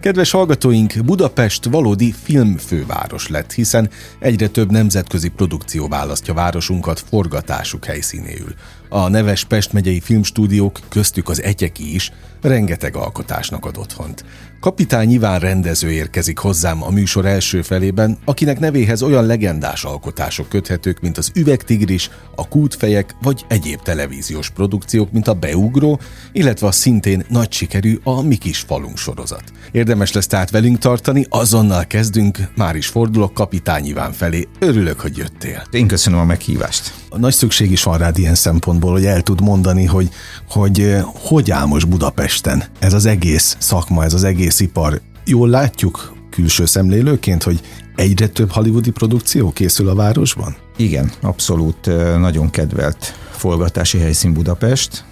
Kedves 0.00 0.30
hallgatóink, 0.30 1.04
Budapest 1.04 1.64
valódi 1.64 2.14
filmfőváros 2.22 3.28
lett, 3.28 3.52
hiszen 3.52 3.90
egyre 4.18 4.48
több 4.48 4.70
nemzetközi 4.70 5.28
produkció 5.28 5.88
választja 5.88 6.34
városunkat 6.34 7.00
forgatásuk 7.00 7.84
helyszínéül. 7.84 8.54
A 8.88 9.08
neves 9.08 9.44
Pest 9.44 9.72
megyei 9.72 10.00
filmstúdiók, 10.00 10.80
köztük 10.88 11.28
az 11.28 11.42
Egyeki 11.42 11.94
is, 11.94 12.12
rengeteg 12.40 12.96
alkotásnak 12.96 13.64
ad 13.64 13.76
otthont. 13.76 14.24
Kapitány 14.60 15.10
Iván 15.10 15.38
rendező 15.38 15.90
érkezik 15.90 16.38
hozzám 16.38 16.82
a 16.82 16.90
műsor 16.90 17.26
első 17.26 17.62
felében, 17.62 18.18
akinek 18.24 18.58
nevéhez 18.58 19.02
olyan 19.02 19.26
legendás 19.26 19.84
alkotások 19.84 20.48
köthetők, 20.48 21.00
mint 21.00 21.18
az 21.18 21.30
Üvegtigris, 21.34 22.10
a 22.34 22.48
Kútfejek 22.48 23.14
vagy 23.22 23.44
egyéb 23.48 23.82
televíziós 23.82 24.50
produkciók, 24.50 25.12
mint 25.12 25.28
a 25.28 25.34
Beugró, 25.34 26.00
illetve 26.32 26.66
a 26.66 26.72
szintén 26.72 27.24
nagy 27.28 27.52
sikerű 27.52 27.98
a 28.02 28.22
Mi 28.22 28.36
kis 28.36 28.58
falunk 28.58 28.96
sorozat. 28.96 29.42
Érdemes 29.72 30.12
lesz 30.12 30.26
tehát 30.26 30.50
velünk 30.50 30.78
tartani, 30.78 31.26
azonnal 31.28 31.86
kezdünk, 31.86 32.38
már 32.56 32.76
is 32.76 32.86
fordulok 32.86 33.34
Kapitány 33.34 33.86
Iván 33.86 34.12
felé. 34.12 34.48
Örülök, 34.58 35.00
hogy 35.00 35.16
jöttél. 35.16 35.62
Én 35.70 35.86
köszönöm 35.86 36.18
a 36.18 36.24
meghívást. 36.24 36.92
Nagy 37.16 37.34
szükség 37.34 37.70
is 37.70 37.82
van 37.82 37.98
rád 37.98 38.18
ilyen 38.18 38.34
szempontból, 38.34 38.92
hogy 38.92 39.06
el 39.06 39.22
tud 39.22 39.40
mondani, 39.40 39.84
hogy 39.84 40.08
hogy, 40.48 40.80
eh, 40.80 41.02
hogy 41.14 41.50
áll 41.50 41.66
most 41.66 41.88
Budapesten 42.28 42.64
ez 42.78 42.92
az 42.92 43.06
egész 43.06 43.56
szakma, 43.58 44.04
ez 44.04 44.14
az 44.14 44.24
egész 44.24 44.60
ipar. 44.60 45.00
Jól 45.24 45.48
látjuk 45.48 46.14
külső 46.30 46.66
szemlélőként, 46.66 47.42
hogy 47.42 47.60
egyre 47.96 48.28
több 48.28 48.50
hollywoodi 48.50 48.90
produkció 48.90 49.52
készül 49.52 49.88
a 49.88 49.94
városban? 49.94 50.56
Igen, 50.76 51.12
abszolút 51.20 51.86
nagyon 52.18 52.50
kedvelt 52.50 53.14
forgatási 53.30 53.98
helyszín 53.98 54.32
Budapest, 54.32 55.04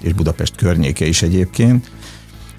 és 0.00 0.12
Budapest 0.12 0.56
környéke 0.56 1.06
is 1.06 1.22
egyébként 1.22 1.90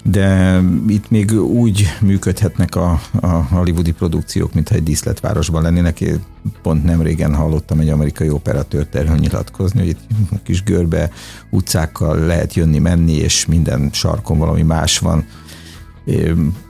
de 0.04 0.60
itt 0.88 1.10
még 1.10 1.32
úgy 1.32 1.86
működhetnek 2.00 2.74
a, 2.74 3.00
a 3.20 3.26
hollywoodi 3.26 3.92
produkciók, 3.92 4.54
mintha 4.54 4.74
egy 4.74 4.82
díszletvárosban 4.82 5.62
lennének. 5.62 6.00
Én 6.00 6.22
pont 6.62 6.84
nem 6.84 7.02
régen 7.02 7.34
hallottam 7.34 7.80
egy 7.80 7.88
amerikai 7.88 8.30
operatőrt 8.30 8.94
erről 8.94 9.16
nyilatkozni, 9.16 9.78
hogy 9.78 9.88
itt 9.88 10.00
kis 10.42 10.62
görbe 10.62 11.10
utcákkal 11.50 12.18
lehet 12.18 12.54
jönni-menni, 12.54 13.12
és 13.12 13.46
minden 13.46 13.88
sarkon 13.92 14.38
valami 14.38 14.62
más 14.62 14.98
van. 14.98 15.26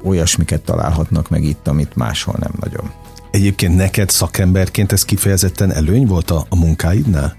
Olyasmiket 0.03 0.63
találhatnak 0.63 1.29
meg 1.29 1.45
itt, 1.45 1.69
amit 1.69 1.97
máshol 1.97 2.37
nem 2.39 2.53
nagyon. 2.61 2.91
Egyébként 3.31 3.77
neked 3.77 4.11
szakemberként 4.11 4.93
ez 4.93 5.05
kifejezetten 5.05 5.73
előny 5.73 6.07
volt 6.07 6.31
a, 6.31 6.47
a 6.49 6.57
munkáidnál? 6.57 7.37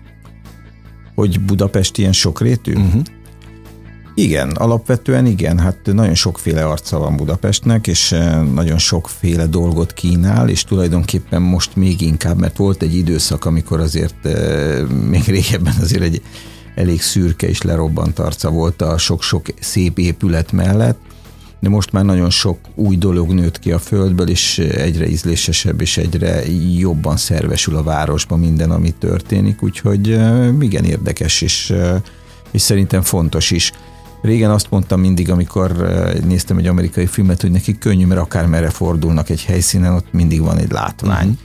Hogy 1.16 1.40
Budapest 1.40 1.98
ilyen 1.98 2.14
sokrétű? 2.14 2.74
Uh-huh. 2.74 3.02
Igen, 4.20 4.50
alapvetően 4.50 5.26
igen, 5.26 5.60
hát 5.60 5.78
nagyon 5.84 6.16
sokféle 6.16 6.66
arca 6.66 6.98
van 6.98 7.16
Budapestnek, 7.16 7.88
és 7.88 8.12
eh, 8.12 8.42
nagyon 8.42 8.78
sokféle 8.78 9.46
dolgot 9.46 9.94
kínál, 9.94 10.50
és 10.50 10.64
tulajdonképpen 10.64 11.42
most 11.42 11.76
még 11.76 12.02
inkább, 12.02 12.40
mert 12.40 12.58
volt 12.58 12.82
egy 12.82 12.96
időszak, 12.96 13.46
amikor 13.46 13.80
azért 13.80 14.26
eh, 14.26 14.88
még 14.88 15.24
régebben 15.28 15.74
azért 15.82 16.04
egy 16.04 16.22
elég 16.76 17.02
szürke 17.02 17.48
és 17.48 17.62
lerobbant 17.62 18.20
arca 18.20 18.50
volt 18.50 18.82
a 18.82 18.98
sok-sok 18.98 19.46
szép 19.60 20.00
épület 20.00 20.52
mellett, 20.52 21.00
de 21.60 21.70
most 21.70 21.92
már 21.92 22.06
nagyon 22.06 22.30
sok 22.30 22.58
új 22.76 22.98
dolog 22.98 23.34
nőtt 23.34 23.60
ki 23.60 23.72
a 23.72 23.80
földből, 23.80 24.30
és 24.30 24.58
egyre 24.60 25.08
ízlésesebb 25.08 25.82
és 25.82 25.98
egyre 25.98 26.42
jobban 26.78 27.18
szervesül 27.18 27.76
a 27.76 27.84
városban 27.84 28.40
minden, 28.40 28.72
ami 28.72 28.92
történik, 28.92 29.64
úgyhogy 29.64 30.12
eh, 30.12 30.50
igen 30.60 30.84
érdekes, 30.84 31.42
és, 31.42 31.74
és 32.52 32.62
szerintem 32.62 33.02
fontos 33.02 33.52
is. 33.52 33.72
Régen 34.22 34.52
azt 34.52 34.70
mondtam 34.70 35.00
mindig, 35.00 35.30
amikor 35.30 35.72
eh, 35.72 36.14
néztem 36.14 36.58
egy 36.58 36.68
amerikai 36.68 37.06
filmet, 37.06 37.42
hogy 37.42 37.52
nekik 37.52 37.78
könnyű, 37.78 38.06
mert 38.06 38.22
akármerre 38.22 38.70
fordulnak 38.70 39.30
egy 39.30 39.44
helyszínen, 39.44 39.94
ott 39.94 40.12
mindig 40.12 40.42
van 40.42 40.58
egy 40.58 40.72
látvány. 40.72 41.38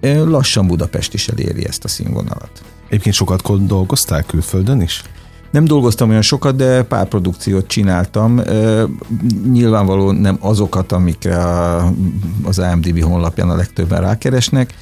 Uh-huh. 0.00 0.28
Lassan 0.28 0.66
Budapest 0.66 1.14
is 1.14 1.28
eléri 1.28 1.66
ezt 1.66 1.84
a 1.84 1.88
színvonalat. 1.88 2.50
Egyébként 2.88 3.14
sokat 3.14 3.66
dolgoztál 3.66 4.22
külföldön 4.22 4.80
is? 4.80 5.02
Nem 5.50 5.64
dolgoztam 5.64 6.08
olyan 6.08 6.22
sokat, 6.22 6.56
de 6.56 6.82
pár 6.82 7.08
produkciót 7.08 7.66
csináltam. 7.66 8.40
Nyilvánvaló 9.52 10.10
nem 10.10 10.36
azokat, 10.40 10.92
amikre 10.92 11.44
az 12.42 12.58
IMDb 12.58 13.02
honlapján 13.02 13.50
a 13.50 13.56
legtöbben 13.56 14.00
rákeresnek, 14.00 14.74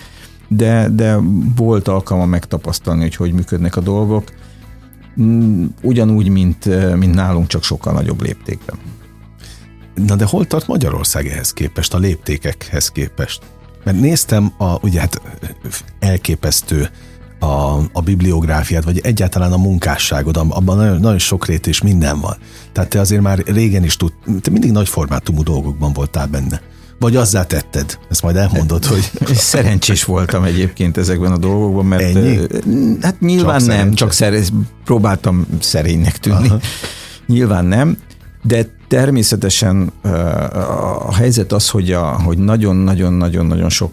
de, 0.48 0.88
de 0.88 1.19
volt 1.56 1.88
alkalma 1.88 2.26
megtapasztalni, 2.26 3.00
hogy 3.00 3.16
hogy 3.16 3.32
működnek 3.32 3.76
a 3.76 3.81
dolgok. 3.81 4.25
Mm, 5.21 5.65
ugyanúgy, 5.82 6.28
mint, 6.28 6.65
mint 6.97 7.15
nálunk, 7.15 7.47
csak 7.47 7.65
sokkal 7.65 7.93
nagyobb 7.93 8.22
léptékben. 8.22 8.77
Na 9.94 10.16
de 10.16 10.25
hol 10.25 10.47
tart 10.47 10.66
Magyarország 10.66 11.27
ehhez 11.27 11.53
képest, 11.53 11.94
a 11.94 11.99
léptékekhez 11.99 12.91
képest? 12.91 13.43
Mert 13.84 14.00
néztem 14.00 14.53
a, 14.59 14.78
ugye 14.81 15.00
hát 15.00 15.21
elképesztő 15.99 16.91
a, 17.38 17.78
a 17.93 18.00
bibliográfiát, 18.05 18.84
vagy 18.84 18.99
egyáltalán 18.99 19.53
a 19.53 19.56
munkásságod, 19.56 20.37
abban 20.37 20.76
nagyon, 20.76 21.00
nagyon 21.00 21.41
rét 21.47 21.66
és 21.66 21.82
minden 21.82 22.21
van. 22.21 22.37
Tehát 22.72 22.91
te 22.91 23.00
azért 23.00 23.22
már 23.22 23.38
régen 23.38 23.84
is 23.84 23.97
tud, 23.97 24.12
te 24.41 24.50
mindig 24.50 24.71
nagy 24.71 24.88
formátumú 24.88 25.43
dolgokban 25.43 25.93
voltál 25.93 26.26
benne. 26.26 26.60
Vagy 26.98 27.16
azzá 27.16 27.44
tetted? 27.44 27.98
Ezt 28.10 28.22
majd 28.22 28.36
elmondod, 28.36 28.84
hogy... 28.84 29.10
Szerencsés 29.34 30.04
voltam 30.04 30.44
egyébként 30.44 30.96
ezekben 30.96 31.32
a 31.32 31.38
dolgokban, 31.38 31.86
mert... 31.86 32.02
Ennyi? 32.02 32.38
Hát 33.00 33.20
nyilván 33.20 33.58
csak 33.58 33.68
nem, 33.68 33.94
csak 33.94 34.12
szer- 34.12 34.52
próbáltam 34.84 35.46
szerénynek 35.60 36.18
tűnni. 36.18 36.48
Aha. 36.48 36.58
Nyilván 37.26 37.64
nem, 37.64 37.98
de 38.42 38.66
természetesen 38.88 39.92
a 41.06 41.14
helyzet 41.14 41.52
az, 41.52 41.68
hogy, 41.68 41.92
a, 41.92 42.22
hogy 42.22 42.38
nagyon-nagyon-nagyon-nagyon 42.38 43.68
sok 43.68 43.90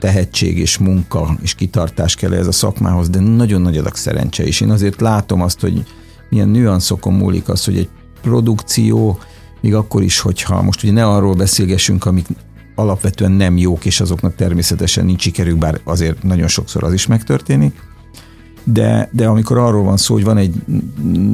tehetség 0.00 0.58
és 0.58 0.78
munka 0.78 1.36
és 1.42 1.54
kitartás 1.54 2.14
kell 2.14 2.32
ez 2.32 2.46
a 2.46 2.52
szakmához, 2.52 3.08
de 3.08 3.20
nagyon 3.20 3.60
nagy 3.60 3.76
adag 3.76 3.96
szerencse 3.96 4.46
is. 4.46 4.60
Én 4.60 4.70
azért 4.70 5.00
látom 5.00 5.42
azt, 5.42 5.60
hogy 5.60 5.84
milyen 6.30 6.48
nüanszokon 6.48 7.12
múlik 7.12 7.48
az, 7.48 7.64
hogy 7.64 7.76
egy 7.76 7.88
produkció 8.22 9.18
még 9.62 9.74
akkor 9.74 10.02
is, 10.02 10.20
hogyha 10.20 10.62
most 10.62 10.82
ugye 10.82 10.92
ne 10.92 11.06
arról 11.06 11.34
beszélgessünk, 11.34 12.04
amik 12.04 12.26
alapvetően 12.74 13.32
nem 13.32 13.56
jók, 13.56 13.84
és 13.84 14.00
azoknak 14.00 14.34
természetesen 14.34 15.04
nincs 15.04 15.22
sikerük, 15.22 15.58
bár 15.58 15.80
azért 15.84 16.22
nagyon 16.22 16.48
sokszor 16.48 16.84
az 16.84 16.92
is 16.92 17.06
megtörténik, 17.06 17.90
de, 18.64 19.08
de 19.12 19.26
amikor 19.26 19.58
arról 19.58 19.82
van 19.82 19.96
szó, 19.96 20.14
hogy 20.14 20.24
van 20.24 20.36
egy 20.36 20.54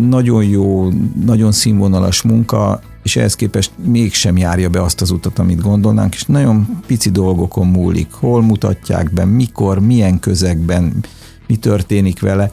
nagyon 0.08 0.44
jó, 0.44 0.88
nagyon 1.24 1.52
színvonalas 1.52 2.22
munka, 2.22 2.80
és 3.02 3.16
ehhez 3.16 3.34
képest 3.34 3.70
mégsem 3.84 4.36
járja 4.36 4.68
be 4.68 4.82
azt 4.82 5.00
az 5.00 5.10
utat, 5.10 5.38
amit 5.38 5.60
gondolnánk, 5.60 6.14
és 6.14 6.24
nagyon 6.24 6.80
pici 6.86 7.10
dolgokon 7.10 7.66
múlik, 7.66 8.12
hol 8.12 8.42
mutatják 8.42 9.12
be, 9.12 9.24
mikor, 9.24 9.78
milyen 9.78 10.18
közegben, 10.18 11.04
mi 11.46 11.56
történik 11.56 12.20
vele. 12.20 12.50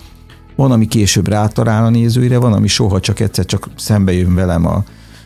Van, 0.55 0.71
ami 0.71 0.87
később 0.87 1.27
rátalál 1.27 1.85
a 1.85 1.89
nézőire, 1.89 2.37
van, 2.37 2.53
ami 2.53 2.67
soha 2.67 2.99
csak 2.99 3.19
egyszer 3.19 3.45
csak 3.45 3.69
szembe 3.75 4.13
jön 4.13 4.35
velem 4.35 4.65
a, 4.65 4.83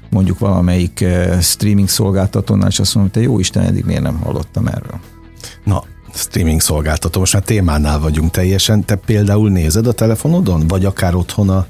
mondjuk 0.10 0.40
valamelyik 0.40 1.02
eh, 1.02 1.42
streaming 1.42 1.90
szolgáltatónál, 1.90 2.68
és 2.68 2.80
azt 2.80 2.96
mondom, 2.96 3.14
hogy 3.14 3.24
te 3.24 3.30
jó 3.30 3.40
Isten, 3.40 3.64
eddig 3.64 3.86
miért 3.86 4.02
nem 4.02 4.20
hallottam 4.20 4.68
erről. 4.68 5.00
Na, 5.64 5.84
streaming 6.14 6.62
szolgáltató, 6.62 7.20
most 7.20 7.34
már 7.34 7.44
témánál 7.44 8.00
vagyunk 8.00 8.32
teljesen. 8.32 8.86
Te 8.86 8.96
például 8.96 9.50
nézed 9.50 9.88
a 9.88 9.92
telefonodon, 9.92 10.68
vagy 10.68 10.86
akár 10.86 11.16
otthon 11.16 11.50
a, 11.50 11.66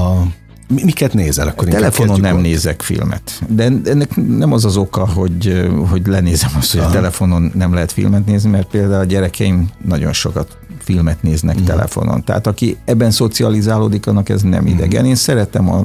a 0.00 0.22
Miket 0.68 1.14
nézel 1.14 1.48
akkor? 1.48 1.68
Telefonon 1.68 2.20
nem 2.20 2.36
ott. 2.36 2.42
nézek 2.42 2.82
filmet. 2.82 3.42
De 3.48 3.62
ennek 3.84 4.16
nem 4.16 4.52
az 4.52 4.64
az 4.64 4.76
oka, 4.76 5.08
hogy, 5.08 5.68
hogy 5.90 6.06
lenézem 6.06 6.50
azt, 6.56 6.70
hogy 6.70 6.80
Aha. 6.80 6.88
a 6.88 6.92
telefonon 6.92 7.52
nem 7.54 7.74
lehet 7.74 7.92
filmet 7.92 8.26
nézni, 8.26 8.50
mert 8.50 8.66
például 8.68 9.00
a 9.00 9.04
gyerekeim 9.04 9.68
nagyon 9.84 10.12
sokat 10.12 10.58
filmet 10.78 11.22
néznek 11.22 11.60
mm. 11.60 11.64
telefonon. 11.64 12.24
Tehát 12.24 12.46
aki 12.46 12.76
ebben 12.84 13.10
szocializálódik, 13.10 14.06
annak 14.06 14.28
ez 14.28 14.42
nem 14.42 14.66
idegen. 14.66 15.04
Mm. 15.04 15.08
Én 15.08 15.14
szeretem 15.14 15.70
a 15.72 15.82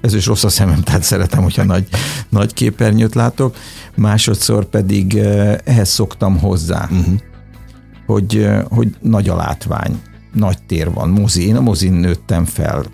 ez 0.00 0.14
is 0.14 0.26
rossz 0.26 0.44
a 0.44 0.48
szemem, 0.48 0.82
tehát 0.82 1.02
szeretem, 1.02 1.42
hogyha 1.42 1.64
nagy, 1.64 1.88
nagy 2.28 2.54
képernyőt 2.54 3.14
látok. 3.14 3.56
Másodszor 3.94 4.64
pedig 4.64 5.16
eh, 5.16 5.56
ehhez 5.64 5.88
szoktam 5.88 6.38
hozzá, 6.38 6.88
uh-huh. 6.90 7.14
hogy, 8.06 8.36
eh, 8.36 8.62
hogy 8.68 8.96
nagy 9.00 9.28
a 9.28 9.36
látvány, 9.36 10.00
nagy 10.32 10.58
tér 10.66 10.92
van, 10.92 11.08
mozi. 11.08 11.46
Én 11.46 11.56
a 11.56 11.60
mozin 11.60 11.92
nőttem 11.92 12.44
fel, 12.44 12.84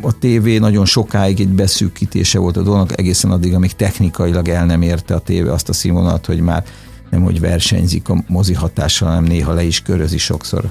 a 0.00 0.18
tévé 0.18 0.58
nagyon 0.58 0.84
sokáig 0.84 1.40
egy 1.40 1.48
beszűkítése 1.48 2.38
volt 2.38 2.56
a 2.56 2.62
dolognak, 2.62 2.98
egészen 2.98 3.30
addig, 3.30 3.54
amíg 3.54 3.72
technikailag 3.72 4.48
el 4.48 4.66
nem 4.66 4.82
érte 4.82 5.14
a 5.14 5.18
tévé 5.18 5.48
azt 5.48 5.68
a 5.68 5.72
színvonalat, 5.72 6.26
hogy 6.26 6.40
már 6.40 6.64
nem 7.10 7.22
hogy 7.22 7.40
versenyzik 7.40 8.08
a 8.08 8.24
mozi 8.28 8.54
hatással, 8.54 9.08
hanem 9.08 9.24
néha 9.24 9.52
le 9.52 9.62
is 9.62 9.80
körözi 9.80 10.18
sokszor 10.18 10.70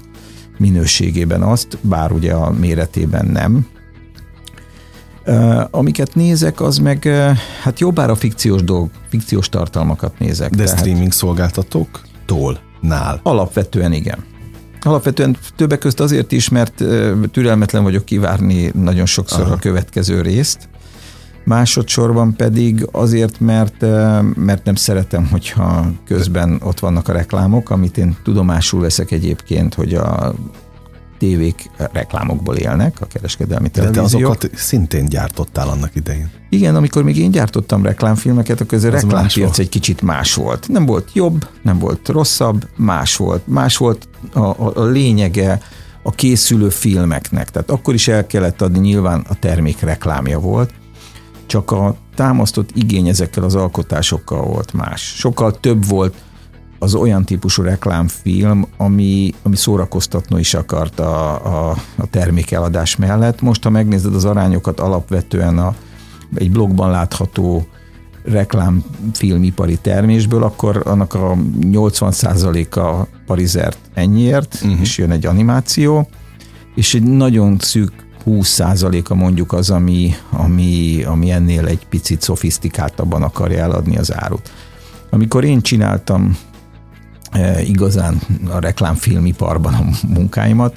minőségében 0.57 1.41
azt, 1.41 1.77
bár 1.81 2.11
ugye 2.11 2.33
a 2.33 2.51
méretében 2.51 3.25
nem. 3.25 3.67
Amiket 5.71 6.15
nézek, 6.15 6.61
az 6.61 6.77
meg 6.77 7.03
hát 7.63 7.79
jobbára 7.79 8.15
fikciós 8.15 8.63
dolg, 8.63 8.89
fikciós 9.09 9.49
tartalmakat 9.49 10.19
nézek. 10.19 10.49
De 10.49 10.63
tehát, 10.63 10.79
streaming 10.79 11.11
szolgáltatóktól, 11.11 12.59
nál? 12.81 13.19
Alapvetően 13.23 13.93
igen. 13.93 14.23
Alapvetően 14.81 15.37
többek 15.55 15.79
között 15.79 15.99
azért 15.99 16.31
is, 16.31 16.49
mert 16.49 16.83
türelmetlen 17.31 17.83
vagyok 17.83 18.05
kivárni 18.05 18.71
nagyon 18.75 19.05
sokszor 19.05 19.41
Aha. 19.41 19.53
a 19.53 19.57
következő 19.57 20.21
részt. 20.21 20.69
Másodszorban 21.43 22.35
pedig 22.35 22.87
azért, 22.91 23.39
mert, 23.39 23.81
mert 24.35 24.63
nem 24.63 24.75
szeretem, 24.75 25.27
hogyha 25.27 25.91
közben 26.05 26.61
ott 26.63 26.79
vannak 26.79 27.07
a 27.07 27.11
reklámok, 27.11 27.69
amit 27.69 27.97
én 27.97 28.17
tudomásul 28.23 28.81
veszek 28.81 29.11
egyébként, 29.11 29.73
hogy 29.73 29.93
a 29.93 30.33
tévék 31.21 31.69
reklámokból 31.77 32.55
élnek, 32.55 33.01
a 33.01 33.05
kereskedelmi 33.05 33.69
televíziók. 33.69 34.09
De 34.11 34.17
te 34.17 34.17
azokat 34.17 34.59
szintén 34.59 35.05
gyártottál 35.05 35.69
annak 35.69 35.95
idején. 35.95 36.31
Igen, 36.49 36.75
amikor 36.75 37.03
még 37.03 37.17
én 37.17 37.31
gyártottam 37.31 37.83
reklámfilmeket, 37.83 38.61
akkor 38.61 38.77
ez 38.77 38.83
a 38.83 38.89
reklámpiac 38.89 39.59
egy 39.59 39.69
kicsit 39.69 40.01
más 40.01 40.33
volt. 40.33 40.67
Nem 40.67 40.85
volt 40.85 41.09
jobb, 41.13 41.47
nem 41.61 41.79
volt 41.79 42.07
rosszabb, 42.07 42.67
más 42.75 43.15
volt. 43.15 43.47
Más 43.47 43.77
volt 43.77 44.07
a, 44.33 44.39
a, 44.39 44.71
a 44.75 44.83
lényege 44.83 45.61
a 46.03 46.11
készülő 46.11 46.69
filmeknek. 46.69 47.49
Tehát 47.49 47.69
akkor 47.69 47.93
is 47.93 48.07
el 48.07 48.27
kellett 48.27 48.61
adni, 48.61 48.79
nyilván 48.79 49.25
a 49.27 49.35
termék 49.39 49.79
reklámja 49.79 50.39
volt, 50.39 50.73
csak 51.45 51.71
a 51.71 51.95
támasztott 52.15 52.69
igény 52.73 53.07
ezekkel 53.07 53.43
az 53.43 53.55
alkotásokkal 53.55 54.41
volt 54.41 54.73
más. 54.73 55.01
Sokkal 55.17 55.59
több 55.59 55.87
volt 55.87 56.13
az 56.83 56.95
olyan 56.95 57.25
típusú 57.25 57.63
reklámfilm, 57.63 58.67
ami, 58.77 59.33
ami 59.43 59.55
szórakoztatni 59.55 60.39
is 60.39 60.53
akart 60.53 60.99
a, 60.99 61.33
a, 61.45 61.69
a 61.95 62.05
termékeladás 62.09 62.95
mellett. 62.95 63.41
Most, 63.41 63.63
ha 63.63 63.69
megnézed 63.69 64.15
az 64.15 64.25
arányokat 64.25 64.79
alapvetően 64.79 65.57
a, 65.57 65.75
egy 66.35 66.51
blogban 66.51 66.91
látható 66.91 67.67
reklámfilmipari 68.23 69.77
termésből, 69.81 70.43
akkor 70.43 70.81
annak 70.85 71.13
a 71.13 71.35
80%-a 71.61 73.07
parizert 73.25 73.77
ennyiért, 73.93 74.59
uh-huh. 74.63 74.79
és 74.79 74.97
jön 74.97 75.11
egy 75.11 75.25
animáció, 75.25 76.09
és 76.75 76.93
egy 76.93 77.03
nagyon 77.03 77.57
szűk 77.59 77.91
20%-a 78.25 79.13
mondjuk 79.13 79.53
az, 79.53 79.69
ami, 79.69 80.13
ami, 80.29 81.03
ami 81.03 81.31
ennél 81.31 81.65
egy 81.65 81.87
picit 81.89 82.21
szofisztikáltabban 82.21 83.23
akarja 83.23 83.59
eladni 83.59 83.97
az 83.97 84.13
árut. 84.13 84.51
Amikor 85.09 85.43
én 85.43 85.61
csináltam 85.61 86.37
igazán 87.65 88.21
a 88.49 88.59
reklámfilmiparban 88.59 89.73
a 89.73 90.07
munkáimat, 90.07 90.75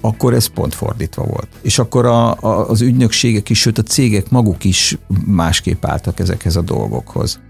akkor 0.00 0.34
ez 0.34 0.46
pont 0.46 0.74
fordítva 0.74 1.24
volt. 1.24 1.48
És 1.62 1.78
akkor 1.78 2.06
a, 2.06 2.30
a, 2.40 2.68
az 2.68 2.80
ügynökségek 2.80 3.50
is, 3.50 3.58
sőt 3.60 3.78
a 3.78 3.82
cégek 3.82 4.30
maguk 4.30 4.64
is 4.64 4.98
másképp 5.26 5.84
álltak 5.84 6.18
ezekhez 6.20 6.56
a 6.56 6.62
dolgokhoz. 6.62 7.40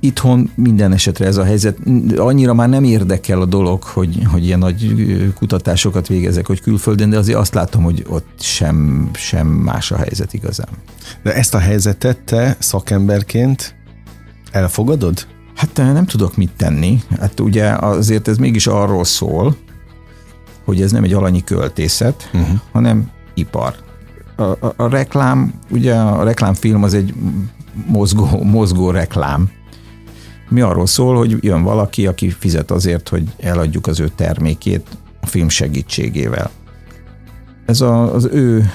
Itthon 0.00 0.50
minden 0.54 0.92
esetre 0.92 1.26
ez 1.26 1.36
a 1.36 1.44
helyzet, 1.44 1.78
annyira 2.16 2.54
már 2.54 2.68
nem 2.68 2.84
érdekel 2.84 3.40
a 3.40 3.44
dolog, 3.44 3.82
hogy, 3.82 4.24
hogy 4.24 4.44
ilyen 4.44 4.58
nagy 4.58 4.94
kutatásokat 5.34 6.06
végezek, 6.06 6.46
hogy 6.46 6.60
külföldön, 6.60 7.10
de 7.10 7.18
azért 7.18 7.38
azt 7.38 7.54
látom, 7.54 7.82
hogy 7.82 8.04
ott 8.08 8.40
sem, 8.40 9.08
sem 9.14 9.46
más 9.46 9.90
a 9.90 9.96
helyzet 9.96 10.32
igazán. 10.32 10.68
De 11.22 11.34
ezt 11.34 11.54
a 11.54 11.58
helyzetet 11.58 12.18
te 12.18 12.56
szakemberként 12.58 13.74
elfogadod? 14.50 15.26
Hát 15.56 15.76
nem 15.76 16.06
tudok 16.06 16.36
mit 16.36 16.50
tenni. 16.56 17.02
Hát 17.20 17.40
ugye 17.40 17.68
azért 17.70 18.28
ez 18.28 18.36
mégis 18.36 18.66
arról 18.66 19.04
szól, 19.04 19.56
hogy 20.64 20.82
ez 20.82 20.92
nem 20.92 21.04
egy 21.04 21.12
alanyi 21.12 21.44
költészet, 21.44 22.30
uh-huh. 22.34 22.58
hanem 22.72 23.10
ipar. 23.34 23.74
A, 24.36 24.42
a, 24.42 24.72
a 24.76 24.88
reklám, 24.88 25.54
ugye 25.70 25.94
a 25.94 26.22
reklámfilm 26.22 26.82
az 26.82 26.94
egy 26.94 27.14
mozgó, 27.86 28.42
mozgó 28.42 28.90
reklám. 28.90 29.50
Mi 30.48 30.60
arról 30.60 30.86
szól, 30.86 31.16
hogy 31.16 31.36
jön 31.40 31.62
valaki, 31.62 32.06
aki 32.06 32.30
fizet 32.30 32.70
azért, 32.70 33.08
hogy 33.08 33.24
eladjuk 33.38 33.86
az 33.86 34.00
ő 34.00 34.10
termékét 34.14 34.86
a 35.20 35.26
film 35.26 35.48
segítségével. 35.48 36.50
Ez 37.66 37.80
a, 37.80 38.14
az 38.14 38.28
ő 38.32 38.70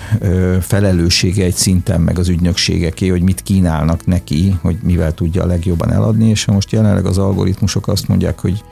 felelőssége 0.62 1.46
egy 1.46 1.54
szinten, 1.54 2.02
meg 2.02 2.20
az 2.20 2.30
ügynökségeké, 2.30 3.08
hogy 3.08 3.22
mit 3.22 3.42
kínálnak 3.42 4.06
neki, 4.06 4.58
hogy 4.62 4.78
mivel 4.84 5.14
tudja 5.14 5.44
a 5.44 5.46
legjobban 5.46 5.94
eladni, 5.94 6.30
és 6.30 6.46
most 6.46 6.72
jelenleg 6.72 7.06
az 7.06 7.18
algoritmusok 7.18 7.88
azt 7.88 8.08
mondják, 8.08 8.40
hogy 8.40 8.64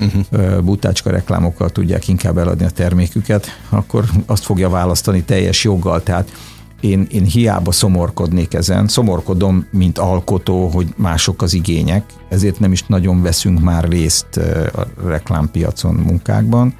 uh-huh. 0.00 0.60
butácska 0.60 1.10
reklámokkal 1.10 1.70
tudják 1.70 2.08
inkább 2.08 2.38
eladni 2.38 2.64
a 2.64 2.70
terméküket, 2.70 3.46
akkor 3.68 4.04
azt 4.26 4.44
fogja 4.44 4.68
választani 4.68 5.22
teljes 5.22 5.64
joggal. 5.64 6.02
Tehát 6.02 6.32
én, 6.80 7.06
én 7.10 7.24
hiába 7.24 7.72
szomorkodnék 7.72 8.54
ezen, 8.54 8.88
szomorkodom, 8.88 9.66
mint 9.70 9.98
alkotó, 9.98 10.66
hogy 10.68 10.86
mások 10.96 11.42
az 11.42 11.54
igények, 11.54 12.04
ezért 12.28 12.60
nem 12.60 12.72
is 12.72 12.84
nagyon 12.86 13.22
veszünk 13.22 13.60
már 13.60 13.88
részt 13.88 14.36
a 14.76 14.86
reklámpiacon 15.06 15.94
munkákban, 15.94 16.74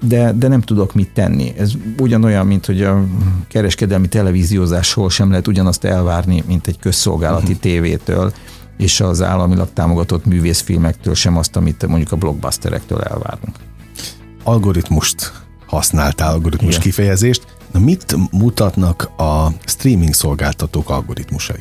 de, 0.00 0.32
de 0.32 0.48
nem 0.48 0.60
tudok 0.60 0.94
mit 0.94 1.10
tenni. 1.12 1.52
Ez 1.58 1.72
ugyanolyan, 1.98 2.46
mint 2.46 2.66
hogy 2.66 2.82
a 2.82 3.04
kereskedelmi 3.48 4.08
televíziózásról 4.08 5.10
sem 5.10 5.30
lehet 5.30 5.46
ugyanazt 5.46 5.84
elvárni, 5.84 6.42
mint 6.46 6.66
egy 6.66 6.78
közszolgálati 6.78 7.42
uh-huh. 7.42 7.60
tévétől 7.60 8.32
és 8.80 9.00
az 9.00 9.22
államilag 9.22 9.68
támogatott 9.72 10.24
művészfilmektől 10.24 11.14
sem 11.14 11.36
azt, 11.36 11.56
amit 11.56 11.86
mondjuk 11.86 12.12
a 12.12 12.16
blockbusterektől 12.16 13.00
elvárunk. 13.00 13.56
Algoritmust 14.44 15.32
használtál, 15.66 16.32
algoritmus 16.32 16.70
Igen. 16.70 16.80
kifejezést. 16.80 17.46
Na 17.72 17.78
mit 17.78 18.16
mutatnak 18.30 19.10
a 19.16 19.52
streaming 19.64 20.14
szolgáltatók 20.14 20.90
algoritmusai? 20.90 21.60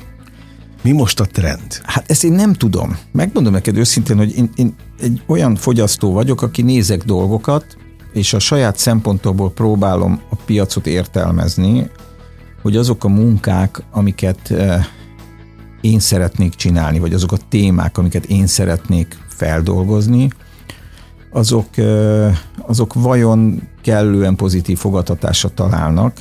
Mi 0.81 0.92
most 0.92 1.19
a 1.19 1.25
trend? 1.25 1.81
Hát 1.83 2.09
ezt 2.12 2.24
én 2.24 2.31
nem 2.31 2.53
tudom. 2.53 2.97
Megmondom 3.12 3.53
neked 3.53 3.77
őszintén, 3.77 4.18
hogy 4.18 4.38
én, 4.38 4.50
én 4.56 4.75
egy 5.00 5.21
olyan 5.25 5.56
fogyasztó 5.56 6.13
vagyok, 6.13 6.42
aki 6.42 6.62
nézek 6.62 7.03
dolgokat, 7.03 7.77
és 8.13 8.33
a 8.33 8.39
saját 8.39 8.77
szempontból 8.77 9.51
próbálom 9.51 10.21
a 10.29 10.35
piacot 10.35 10.88
értelmezni, 10.88 11.89
hogy 12.61 12.75
azok 12.75 13.03
a 13.03 13.07
munkák, 13.07 13.83
amiket 13.91 14.51
eh, 14.51 14.85
én 15.81 16.00
szeretnék 16.00 16.53
csinálni, 16.53 17.00
vagy 17.00 17.13
azok 17.13 17.31
a 17.31 17.38
témák, 17.50 17.97
amiket 17.97 18.25
én 18.25 18.47
szeretnék 18.47 19.18
feldolgozni, 19.28 20.30
azok, 21.31 21.68
azok 22.57 22.94
vajon 22.94 23.61
kellően 23.81 24.35
pozitív 24.35 24.78
fogadtatásra 24.78 25.49
találnak, 25.49 26.18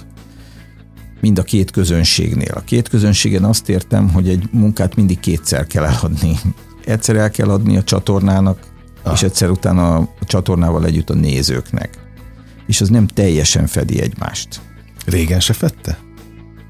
mind 1.21 1.39
a 1.39 1.43
két 1.43 1.71
közönségnél. 1.71 2.53
A 2.55 2.61
két 2.61 2.89
közönségen 2.89 3.45
azt 3.45 3.69
értem, 3.69 4.11
hogy 4.13 4.29
egy 4.29 4.49
munkát 4.53 4.95
mindig 4.95 5.21
kétszer 5.21 5.67
kell 5.67 5.85
eladni. 5.85 6.39
Egyszer 6.85 7.17
el 7.17 7.31
kell 7.31 7.49
adni 7.49 7.77
a 7.77 7.83
csatornának, 7.83 8.59
ah. 9.03 9.13
és 9.13 9.23
egyszer 9.23 9.51
utána 9.51 9.97
a 9.97 10.09
csatornával 10.21 10.85
együtt 10.85 11.11
a 11.11 11.15
nézőknek. 11.15 11.99
És 12.67 12.81
az 12.81 12.89
nem 12.89 13.07
teljesen 13.07 13.67
fedi 13.67 14.01
egymást. 14.01 14.61
Régen 15.07 15.41
se 15.41 15.53
fette? 15.53 15.99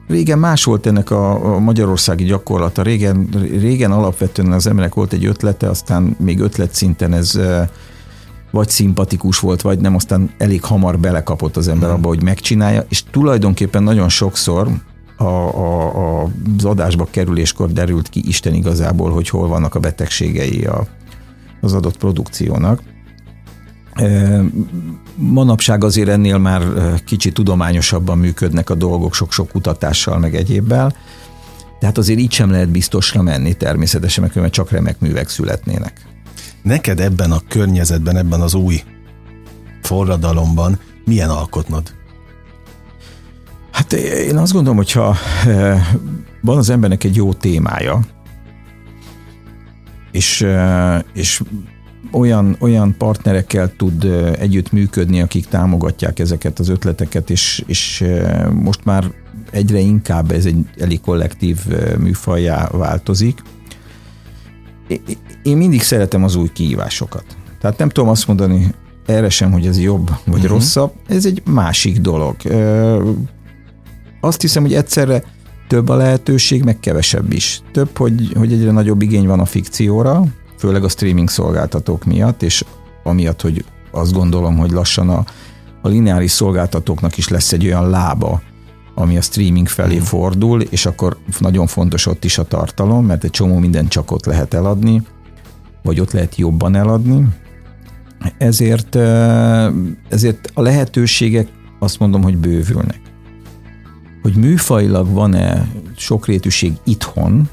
Régen 0.08 0.38
más 0.38 0.64
volt 0.64 0.86
ennek 0.86 1.10
a, 1.10 1.54
a 1.54 1.58
magyarországi 1.58 2.24
gyakorlata. 2.24 2.82
Régen, 2.82 3.28
régen 3.60 3.92
alapvetően 3.92 4.52
az 4.52 4.66
emberek 4.66 4.94
volt 4.94 5.12
egy 5.12 5.24
ötlete, 5.24 5.68
aztán 5.68 6.16
még 6.18 6.40
ötlet 6.40 6.74
szinten 6.74 7.12
ez 7.12 7.40
vagy 8.50 8.68
szimpatikus 8.68 9.38
volt, 9.38 9.60
vagy 9.60 9.78
nem, 9.78 9.94
aztán 9.94 10.30
elég 10.38 10.64
hamar 10.64 10.98
belekapott 10.98 11.56
az 11.56 11.68
ember 11.68 11.90
abba, 11.90 12.08
hogy 12.08 12.22
megcsinálja, 12.22 12.84
és 12.88 13.02
tulajdonképpen 13.10 13.82
nagyon 13.82 14.08
sokszor 14.08 14.68
a, 15.16 15.24
a, 15.24 16.22
a, 16.22 16.28
az 16.58 16.64
adásba 16.64 17.08
kerüléskor 17.10 17.72
derült 17.72 18.08
ki 18.08 18.22
Isten 18.26 18.54
igazából, 18.54 19.10
hogy 19.10 19.28
hol 19.28 19.48
vannak 19.48 19.74
a 19.74 19.80
betegségei 19.80 20.64
a, 20.64 20.86
az 21.60 21.72
adott 21.72 21.96
produkciónak. 21.96 22.82
Manapság 25.14 25.84
azért 25.84 26.08
ennél 26.08 26.38
már 26.38 26.62
kicsit 27.04 27.34
tudományosabban 27.34 28.18
működnek 28.18 28.70
a 28.70 28.74
dolgok, 28.74 29.14
sok-sok 29.14 29.48
kutatással, 29.48 30.18
meg 30.18 30.34
egyébbel. 30.34 30.94
Tehát 31.80 31.98
azért 31.98 32.18
így 32.18 32.32
sem 32.32 32.50
lehet 32.50 32.68
biztosra 32.68 33.22
menni 33.22 33.54
természetesen, 33.54 34.30
mert 34.34 34.52
csak 34.52 34.70
remek 34.70 35.00
művek 35.00 35.28
születnének. 35.28 36.06
Neked 36.62 37.00
ebben 37.00 37.30
a 37.30 37.40
környezetben, 37.48 38.16
ebben 38.16 38.40
az 38.40 38.54
új 38.54 38.82
forradalomban 39.82 40.78
milyen 41.04 41.30
alkotnod? 41.30 41.96
Hát 43.70 43.92
én 43.92 44.36
azt 44.36 44.52
gondolom, 44.52 44.76
hogyha 44.76 45.16
van 46.40 46.56
az 46.56 46.70
embernek 46.70 47.04
egy 47.04 47.16
jó 47.16 47.32
témája, 47.32 48.00
és, 50.10 50.46
és 51.12 51.42
olyan, 52.12 52.56
olyan 52.60 52.94
partnerekkel 52.98 53.72
tud 53.76 54.04
együtt 54.38 54.72
működni, 54.72 55.20
akik 55.20 55.46
támogatják 55.46 56.18
ezeket 56.18 56.58
az 56.58 56.68
ötleteket, 56.68 57.30
és, 57.30 57.64
és 57.66 58.04
most 58.52 58.84
már 58.84 59.12
egyre 59.50 59.78
inkább 59.78 60.30
ez 60.30 60.44
egy 60.44 60.56
elég 60.78 61.00
kollektív 61.00 61.58
műfajjá 61.98 62.68
változik. 62.68 63.42
Én 65.42 65.56
mindig 65.56 65.82
szeretem 65.82 66.24
az 66.24 66.34
új 66.34 66.48
kihívásokat. 66.52 67.24
Tehát 67.60 67.78
nem 67.78 67.88
tudom 67.88 68.08
azt 68.08 68.26
mondani 68.26 68.74
erre 69.06 69.28
sem, 69.28 69.52
hogy 69.52 69.66
ez 69.66 69.80
jobb 69.80 70.10
vagy 70.24 70.34
uh-huh. 70.34 70.50
rosszabb, 70.50 70.92
ez 71.08 71.26
egy 71.26 71.42
másik 71.44 72.00
dolog. 72.00 72.36
Azt 74.20 74.40
hiszem, 74.40 74.62
hogy 74.62 74.74
egyszerre 74.74 75.22
több 75.68 75.88
a 75.88 75.96
lehetőség, 75.96 76.64
meg 76.64 76.80
kevesebb 76.80 77.32
is. 77.32 77.62
Több, 77.72 77.96
hogy, 77.96 78.32
hogy 78.36 78.52
egyre 78.52 78.70
nagyobb 78.70 79.02
igény 79.02 79.26
van 79.26 79.40
a 79.40 79.44
fikcióra, 79.44 80.24
főleg 80.58 80.84
a 80.84 80.88
streaming 80.88 81.28
szolgáltatók 81.28 82.04
miatt, 82.04 82.42
és 82.42 82.64
amiatt, 83.02 83.40
hogy 83.40 83.64
azt 83.90 84.12
gondolom, 84.12 84.56
hogy 84.56 84.70
lassan 84.70 85.08
a, 85.08 85.24
a 85.82 85.88
lineáris 85.88 86.30
szolgáltatóknak 86.30 87.16
is 87.16 87.28
lesz 87.28 87.52
egy 87.52 87.64
olyan 87.64 87.90
lába, 87.90 88.42
ami 88.94 89.16
a 89.16 89.20
streaming 89.20 89.68
felé 89.68 89.98
mm. 89.98 90.02
fordul, 90.02 90.60
és 90.60 90.86
akkor 90.86 91.16
nagyon 91.38 91.66
fontos 91.66 92.06
ott 92.06 92.24
is 92.24 92.38
a 92.38 92.44
tartalom, 92.44 93.06
mert 93.06 93.24
egy 93.24 93.30
csomó 93.30 93.58
mindent 93.58 93.88
csak 93.88 94.10
ott 94.10 94.24
lehet 94.24 94.54
eladni, 94.54 95.02
vagy 95.82 96.00
ott 96.00 96.12
lehet 96.12 96.36
jobban 96.36 96.74
eladni. 96.74 97.26
Ezért, 98.38 98.94
ezért 100.08 100.50
a 100.54 100.62
lehetőségek 100.62 101.48
azt 101.78 101.98
mondom, 101.98 102.22
hogy 102.22 102.36
bővülnek. 102.36 103.07
Hogy 104.28 104.36
műfajlag 104.36 105.12
van-e 105.12 105.68
sokrétűség 105.96 106.72
itthon, 106.84 107.48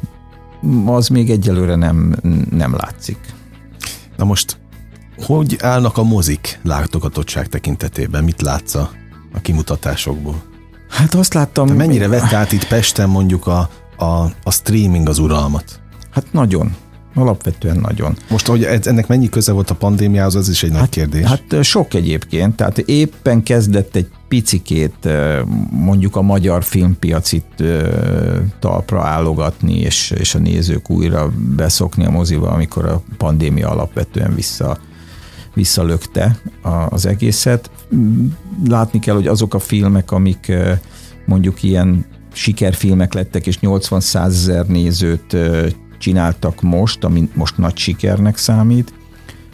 az 0.85 1.07
még 1.07 1.29
egyelőre 1.29 1.75
nem, 1.75 2.15
nem 2.49 2.75
látszik. 2.75 3.17
Na 4.17 4.25
most, 4.25 4.57
hogy 5.17 5.57
állnak 5.61 5.97
a 5.97 6.03
mozik 6.03 6.59
látogatottság 6.63 7.47
tekintetében? 7.47 8.23
Mit 8.23 8.41
látsz 8.41 8.75
a, 8.75 8.89
a 9.33 9.39
kimutatásokból? 9.41 10.43
Hát 10.89 11.13
azt 11.13 11.33
láttam... 11.33 11.67
De 11.67 11.73
mennyire 11.73 12.07
vett 12.07 12.33
át 12.33 12.51
itt 12.51 12.67
Pesten 12.67 13.09
mondjuk 13.09 13.47
a, 13.47 13.69
a, 13.97 14.05
a 14.43 14.51
streaming 14.51 15.09
az 15.09 15.19
uralmat? 15.19 15.81
Hát 16.11 16.25
nagyon. 16.31 16.75
Alapvetően 17.17 17.77
nagyon. 17.77 18.17
Most, 18.29 18.47
hogy 18.47 18.63
ennek 18.63 19.07
mennyi 19.07 19.29
köze 19.29 19.51
volt 19.51 19.69
a 19.69 19.75
pandémiához, 19.75 20.35
az 20.35 20.49
is 20.49 20.63
egy 20.63 20.71
hát, 20.71 20.79
nagy 20.79 20.89
kérdés. 20.89 21.25
Hát 21.25 21.63
sok 21.63 21.93
egyébként, 21.93 22.55
tehát 22.55 22.77
éppen 22.77 23.43
kezdett 23.43 23.95
egy 23.95 24.07
picikét 24.27 25.09
mondjuk 25.69 26.15
a 26.15 26.21
magyar 26.21 26.63
filmpiacit 26.63 27.63
talpra 28.59 29.03
állogatni, 29.03 29.79
és, 29.79 30.13
és 30.17 30.35
a 30.35 30.39
nézők 30.39 30.89
újra 30.89 31.31
beszokni 31.55 32.05
a 32.05 32.09
moziba, 32.09 32.49
amikor 32.49 32.85
a 32.85 33.03
pandémia 33.17 33.69
alapvetően 33.69 34.35
vissza, 34.35 34.77
visszalökte 35.53 36.39
az 36.89 37.05
egészet. 37.05 37.71
Látni 38.67 38.99
kell, 38.99 39.15
hogy 39.15 39.27
azok 39.27 39.53
a 39.53 39.59
filmek, 39.59 40.11
amik 40.11 40.51
mondjuk 41.25 41.63
ilyen 41.63 42.05
sikerfilmek 42.33 43.13
lettek, 43.13 43.47
és 43.47 43.57
80-100 43.61 44.25
ezer 44.25 44.65
nézőt 44.65 45.37
csináltak 46.05 46.61
most, 46.61 47.03
ami 47.03 47.29
most 47.33 47.57
nagy 47.57 47.77
sikernek 47.77 48.37
számít. 48.37 48.93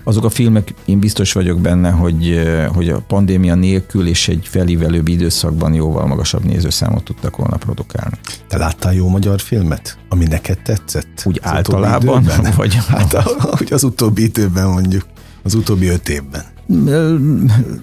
Azok 0.04 0.24
a 0.24 0.30
filmek, 0.30 0.74
én 0.86 1.00
biztos 1.00 1.34
vagyok 1.34 1.60
benne, 1.60 1.90
hogy, 1.90 2.44
hogy 2.74 2.90
a 2.90 3.00
pandémia 3.00 3.56
nélkül 3.56 4.08
és 4.08 4.28
egy 4.28 4.48
felívelőbb 4.50 5.08
időszakban 5.08 5.74
jóval 5.74 6.06
magasabb 6.08 6.44
nézőszámot 6.44 7.04
tudtak 7.04 7.38
volna 7.38 7.58
produkálni. 7.58 8.18
Te 8.48 8.58
láttál 8.58 8.94
jó 8.94 9.08
magyar 9.08 9.40
filmet, 9.40 9.98
ami 10.10 10.26
neked 10.26 10.62
tetszett? 10.62 11.22
Úgy 11.26 11.40
az 11.44 11.52
általában? 11.52 12.28
Vagy? 12.56 12.78
Hát, 12.88 13.14
hogy 13.58 13.74
az 13.74 13.84
utóbbi 13.84 14.24
időben 14.24 14.68
mondjuk, 14.68 15.06
az 15.44 15.54
utóbbi 15.54 15.88
öt 15.88 16.10
évben. 16.10 16.44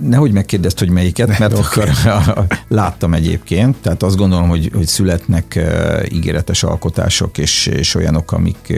Nehogy 0.01 0.33
megkérdezt, 0.33 0.79
hogy 0.79 0.91
melyiket, 0.91 1.39
mert 1.39 1.59
akkor 1.59 1.89
láttam 2.69 3.15
egyébként, 3.15 3.77
tehát 3.77 4.03
azt 4.03 4.17
gondolom, 4.17 4.49
hogy, 4.49 4.71
hogy 4.75 4.87
születnek 4.87 5.59
ígéretes 6.13 6.63
alkotások, 6.63 7.39
és, 7.39 7.67
és 7.67 7.95
olyanok, 7.95 8.33
amik, 8.33 8.75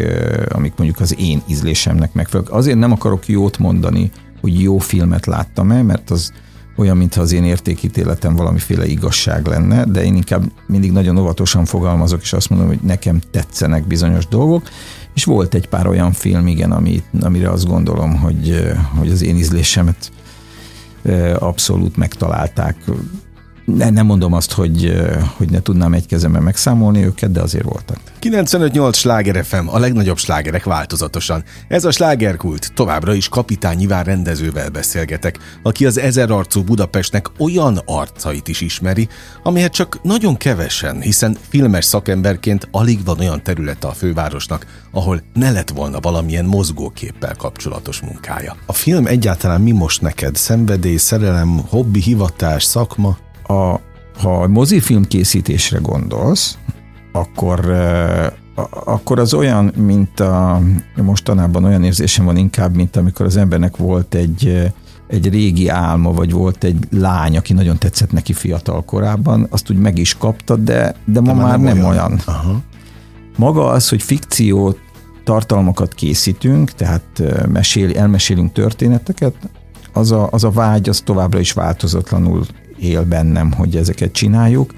amik 0.48 0.72
mondjuk 0.76 1.00
az 1.00 1.18
én 1.18 1.42
ízlésemnek 1.48 2.12
megfelelők. 2.12 2.52
Azért 2.52 2.78
nem 2.78 2.92
akarok 2.92 3.28
jót 3.28 3.58
mondani, 3.58 4.10
hogy 4.40 4.62
jó 4.62 4.78
filmet 4.78 5.26
láttam-e, 5.26 5.82
mert 5.82 6.10
az 6.10 6.32
olyan, 6.76 6.96
mintha 6.96 7.20
az 7.20 7.32
én 7.32 7.44
értékítéletem 7.44 8.36
valamiféle 8.36 8.86
igazság 8.86 9.46
lenne, 9.46 9.84
de 9.84 10.04
én 10.04 10.14
inkább 10.14 10.42
mindig 10.66 10.92
nagyon 10.92 11.18
óvatosan 11.18 11.64
fogalmazok, 11.64 12.22
és 12.22 12.32
azt 12.32 12.50
mondom, 12.50 12.68
hogy 12.68 12.80
nekem 12.82 13.20
tetszenek 13.30 13.86
bizonyos 13.86 14.26
dolgok, 14.26 14.68
és 15.14 15.24
volt 15.24 15.54
egy 15.54 15.68
pár 15.68 15.86
olyan 15.86 16.12
film, 16.12 16.46
igen, 16.46 16.72
ami, 16.72 17.02
amire 17.20 17.50
azt 17.50 17.66
gondolom, 17.66 18.16
hogy, 18.16 18.72
hogy 18.98 19.10
az 19.10 19.22
én 19.22 19.36
ízlésemet 19.36 20.12
abszolút 21.38 21.96
megtalálták 21.96 22.76
ne, 23.76 23.90
nem 23.90 24.06
mondom 24.06 24.32
azt, 24.32 24.52
hogy, 24.52 25.02
hogy 25.36 25.50
ne 25.50 25.60
tudnám 25.60 25.92
egy 25.92 26.06
kezemben 26.06 26.42
megszámolni 26.42 27.04
őket, 27.04 27.32
de 27.32 27.40
azért 27.40 27.64
voltak. 27.64 27.98
95-8 28.20 28.94
sláger 28.94 29.44
FM, 29.44 29.66
a 29.66 29.78
legnagyobb 29.78 30.18
slágerek 30.18 30.64
változatosan. 30.64 31.44
Ez 31.68 31.84
a 31.84 31.90
slágerkult. 31.90 32.72
Továbbra 32.74 33.14
is 33.14 33.28
kapitány 33.28 33.80
Iván 33.80 34.04
rendezővel 34.04 34.68
beszélgetek, 34.68 35.38
aki 35.62 35.86
az 35.86 35.98
ezerarcú 35.98 36.62
Budapestnek 36.62 37.26
olyan 37.38 37.80
arcait 37.84 38.48
is 38.48 38.60
ismeri, 38.60 39.08
amihez 39.42 39.70
csak 39.70 40.02
nagyon 40.02 40.36
kevesen, 40.36 41.00
hiszen 41.00 41.36
filmes 41.48 41.84
szakemberként 41.84 42.68
alig 42.70 43.04
van 43.04 43.18
olyan 43.18 43.42
területe 43.42 43.86
a 43.86 43.92
fővárosnak, 43.92 44.66
ahol 44.90 45.22
ne 45.34 45.50
lett 45.50 45.70
volna 45.70 46.00
valamilyen 46.00 46.44
mozgóképpel 46.44 47.34
kapcsolatos 47.34 48.00
munkája. 48.00 48.56
A 48.66 48.72
film 48.72 49.06
egyáltalán 49.06 49.60
mi 49.60 49.72
most 49.72 50.00
neked? 50.00 50.36
Szenvedély, 50.36 50.96
szerelem, 50.96 51.60
hobbi, 51.68 52.00
hivatás, 52.00 52.64
szakma? 52.64 53.18
A, 53.50 53.80
ha 54.20 54.42
a 54.42 54.48
mozifilm 54.48 55.04
készítésre 55.04 55.78
gondolsz, 55.78 56.58
akkor, 57.12 57.72
akkor 58.84 59.18
az 59.18 59.34
olyan, 59.34 59.64
mint 59.76 60.20
a 60.20 60.60
mostanában 60.96 61.64
olyan 61.64 61.84
érzésem 61.84 62.24
van 62.24 62.36
inkább, 62.36 62.74
mint 62.76 62.96
amikor 62.96 63.26
az 63.26 63.36
embernek 63.36 63.76
volt 63.76 64.14
egy, 64.14 64.72
egy 65.08 65.28
régi 65.28 65.68
álma, 65.68 66.12
vagy 66.12 66.32
volt 66.32 66.64
egy 66.64 66.86
lány, 66.90 67.36
aki 67.36 67.52
nagyon 67.52 67.78
tetszett 67.78 68.12
neki 68.12 68.32
fiatal 68.32 68.84
korában, 68.84 69.46
azt 69.50 69.70
úgy 69.70 69.78
meg 69.78 69.98
is 69.98 70.14
kapta, 70.14 70.56
de, 70.56 70.94
de 71.04 71.20
ma 71.20 71.26
de 71.26 71.34
már 71.34 71.60
nem, 71.60 71.60
nem 71.60 71.78
olyan. 71.78 71.90
olyan. 71.90 72.20
Aha. 72.24 72.60
Maga 73.36 73.66
az, 73.66 73.88
hogy 73.88 74.02
fikció 74.02 74.76
tartalmakat 75.24 75.94
készítünk, 75.94 76.72
tehát 76.72 77.22
mesél, 77.52 77.96
elmesélünk 77.96 78.52
történeteket, 78.52 79.34
az 79.92 80.10
a, 80.12 80.28
az 80.30 80.44
a 80.44 80.50
vágy, 80.50 80.88
az 80.88 81.00
továbbra 81.04 81.38
is 81.38 81.52
változatlanul 81.52 82.46
él 82.80 83.04
bennem, 83.04 83.52
hogy 83.52 83.76
ezeket 83.76 84.12
csináljuk. 84.12 84.74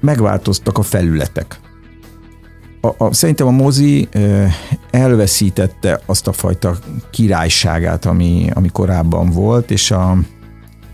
Megváltoztak 0.00 0.78
a 0.78 0.82
felületek. 0.82 1.60
A, 2.80 3.04
a, 3.04 3.14
szerintem 3.14 3.46
a 3.46 3.50
mozi 3.50 4.08
elveszítette 4.90 6.00
azt 6.06 6.26
a 6.26 6.32
fajta 6.32 6.76
királyságát, 7.10 8.04
ami, 8.04 8.50
ami 8.54 8.68
korábban 8.68 9.30
volt, 9.30 9.70
és 9.70 9.90
a, 9.90 10.18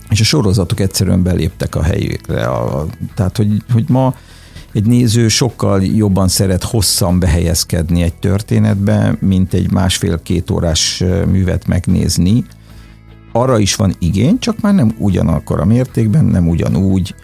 és 0.09 0.19
a 0.19 0.23
sorozatok 0.23 0.79
egyszerűen 0.79 1.23
beléptek 1.23 1.75
a 1.75 1.83
helyükre. 1.83 2.45
A, 2.45 2.85
tehát, 3.15 3.37
hogy, 3.37 3.63
hogy 3.71 3.85
ma 3.87 4.15
egy 4.73 4.85
néző 4.85 5.27
sokkal 5.27 5.83
jobban 5.83 6.27
szeret 6.27 6.63
hosszan 6.63 7.19
behelyezkedni 7.19 8.01
egy 8.01 8.13
történetbe, 8.13 9.17
mint 9.19 9.53
egy 9.53 9.71
másfél-két 9.71 10.51
órás 10.51 11.03
művet 11.27 11.67
megnézni, 11.67 12.45
arra 13.35 13.59
is 13.59 13.75
van 13.75 13.95
igény, 13.99 14.39
csak 14.39 14.59
már 14.61 14.73
nem 14.73 14.95
ugyanakkor 14.97 15.59
a 15.59 15.65
mértékben, 15.65 16.25
nem 16.25 16.49
ugyanúgy. 16.49 17.15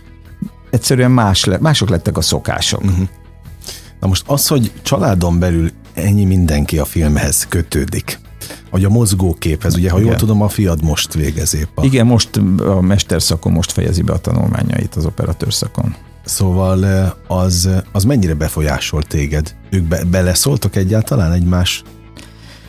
Egyszerűen 0.69 1.11
más 1.11 1.45
le, 1.45 1.57
mások 1.59 1.89
lettek 1.89 2.17
a 2.17 2.21
szokások. 2.21 2.83
Uh-huh. 2.83 3.07
Na 3.99 4.07
most 4.07 4.23
az, 4.27 4.47
hogy 4.47 4.71
családon 4.81 5.39
belül 5.39 5.69
ennyi 5.93 6.25
mindenki 6.25 6.77
a 6.77 6.85
filmhez 6.85 7.45
kötődik, 7.47 8.19
vagy 8.69 8.83
a 8.83 8.89
mozgóképhez, 8.89 9.75
ugye, 9.75 9.89
ha 9.89 9.97
Igen. 9.97 10.09
jól 10.09 10.19
tudom, 10.19 10.41
a 10.41 10.49
fiad 10.49 10.83
most 10.83 11.13
végez 11.13 11.55
épp. 11.55 11.77
A... 11.77 11.85
Igen, 11.85 12.05
most 12.05 12.29
a 12.57 12.81
mesterszakon 12.81 13.51
most 13.51 13.71
fejezi 13.71 14.01
be 14.01 14.13
a 14.13 14.17
tanulmányait 14.17 14.95
az 14.95 15.05
operatőrszakon. 15.05 15.95
Szóval 16.25 16.83
az, 17.27 17.69
az 17.91 18.03
mennyire 18.03 18.33
befolyásol 18.33 19.03
téged? 19.03 19.55
Ők 19.69 19.83
be, 19.83 20.03
beleszóltak 20.03 20.75
egyáltalán 20.75 21.31
egymás 21.31 21.83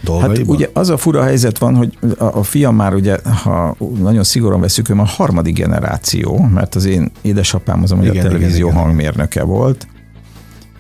dolgaiban? 0.03 0.37
Hát 0.37 0.47
ugye 0.47 0.69
az 0.73 0.89
a 0.89 0.97
fura 0.97 1.23
helyzet 1.23 1.59
van, 1.59 1.75
hogy 1.75 1.99
a, 2.19 2.25
a 2.25 2.43
fiam 2.43 2.77
már 2.77 2.95
ugye, 2.95 3.19
ha 3.43 3.77
nagyon 3.99 4.23
szigorúan 4.23 4.61
veszük, 4.61 4.89
ő 4.89 4.95
már 4.95 5.07
harmadik 5.07 5.55
generáció, 5.55 6.49
mert 6.55 6.75
az 6.75 6.85
én 6.85 7.11
édesapám 7.23 7.83
az, 7.83 7.93
ami 7.93 8.05
igen, 8.05 8.17
a 8.17 8.29
televízió 8.29 8.69
igen, 8.69 8.81
hangmérnöke 8.81 9.41
igen. 9.41 9.55
volt. 9.55 9.87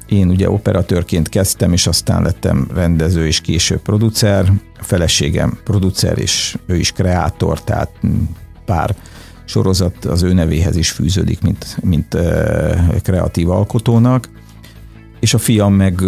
Én 0.08 0.28
ugye 0.28 0.50
operatőrként 0.50 1.28
kezdtem, 1.28 1.72
és 1.72 1.86
aztán 1.86 2.22
lettem 2.22 2.68
rendező 2.74 3.26
és 3.26 3.40
később 3.40 3.80
producer. 3.80 4.52
A 4.78 4.84
feleségem 4.84 5.58
producer, 5.64 6.18
és 6.18 6.58
ő 6.66 6.76
is 6.76 6.92
kreátor, 6.92 7.64
tehát 7.64 7.90
pár 8.64 8.94
sorozat 9.44 10.04
az 10.04 10.22
ő 10.22 10.32
nevéhez 10.32 10.76
is 10.76 10.90
fűződik, 10.90 11.40
mint, 11.40 11.76
mint 11.82 12.16
kreatív 13.02 13.50
alkotónak 13.50 14.28
és 15.22 15.34
a 15.34 15.38
fiam 15.38 15.74
meg 15.74 16.02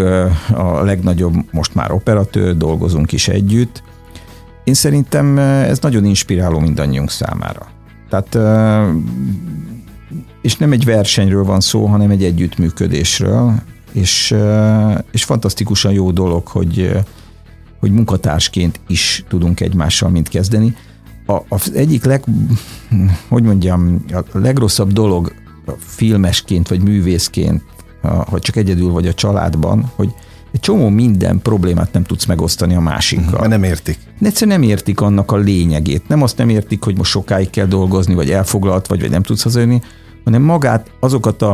a 0.55 0.83
legnagyobb 0.83 1.35
most 1.51 1.75
már 1.75 1.91
operatőr, 1.91 2.57
dolgozunk 2.57 3.13
is 3.13 3.29
együtt, 3.29 3.83
én 4.65 4.75
szerintem 4.75 5.39
ez 5.39 5.79
nagyon 5.79 6.05
inspiráló 6.05 6.59
mindannyiunk 6.59 7.11
számára. 7.11 7.67
Tehát 8.09 8.39
és 10.43 10.57
nem 10.57 10.73
egy 10.73 10.85
versenyről 10.85 11.45
van 11.45 11.61
szó, 11.61 11.87
hanem 11.87 12.11
egy 12.11 12.25
együttműködésről, 12.25 13.55
és, 13.93 14.35
és 15.11 15.25
fantasztikusan 15.25 15.93
jó 15.93 16.11
dolog, 16.11 16.47
hogy, 16.47 16.99
hogy 17.81 17.91
munkatársként 17.91 18.81
is 18.87 19.25
tudunk 19.29 19.61
egymással 19.61 20.09
mind 20.09 20.29
kezdeni. 20.29 20.77
A, 21.27 21.39
az 21.49 21.73
egyik 21.75 22.05
leg, 22.05 22.25
hogy 23.29 23.43
mondjam, 23.43 24.05
a 24.13 24.39
legrosszabb 24.39 24.93
dolog 24.93 25.33
filmesként 25.79 26.69
vagy 26.69 26.83
művészként, 26.83 27.63
hogy 28.05 28.41
csak 28.41 28.57
egyedül 28.57 28.91
vagy 28.91 29.07
a 29.07 29.15
családban, 29.15 29.93
hogy 29.95 30.15
egy 30.53 30.61
csomó 30.61 30.89
minden 30.89 31.41
problémát 31.43 31.93
nem 31.93 32.05
tudsz 32.05 32.25
megosztani 32.25 32.75
a 32.75 32.81
másikkal. 32.81 33.39
Mert 33.39 33.49
nem 33.49 33.63
értik. 33.63 33.99
Egyszerűen 34.21 34.61
nem 34.61 34.69
értik 34.69 35.01
annak 35.01 35.33
a 35.33 35.37
lényegét. 35.37 36.09
Nem 36.09 36.23
azt 36.23 36.37
nem 36.37 36.49
értik, 36.49 36.85
hogy 36.85 36.97
most 36.97 37.11
sokáig 37.11 37.51
kell 37.51 37.67
dolgozni, 37.67 38.15
vagy 38.15 38.31
elfoglalt 38.31 38.87
vagy, 38.87 39.01
vagy 39.01 39.11
nem 39.11 39.23
tudsz 39.23 39.43
hazajönni, 39.43 39.81
hanem 40.25 40.43
magát, 40.43 40.91
azokat 41.01 41.43
a, 41.43 41.53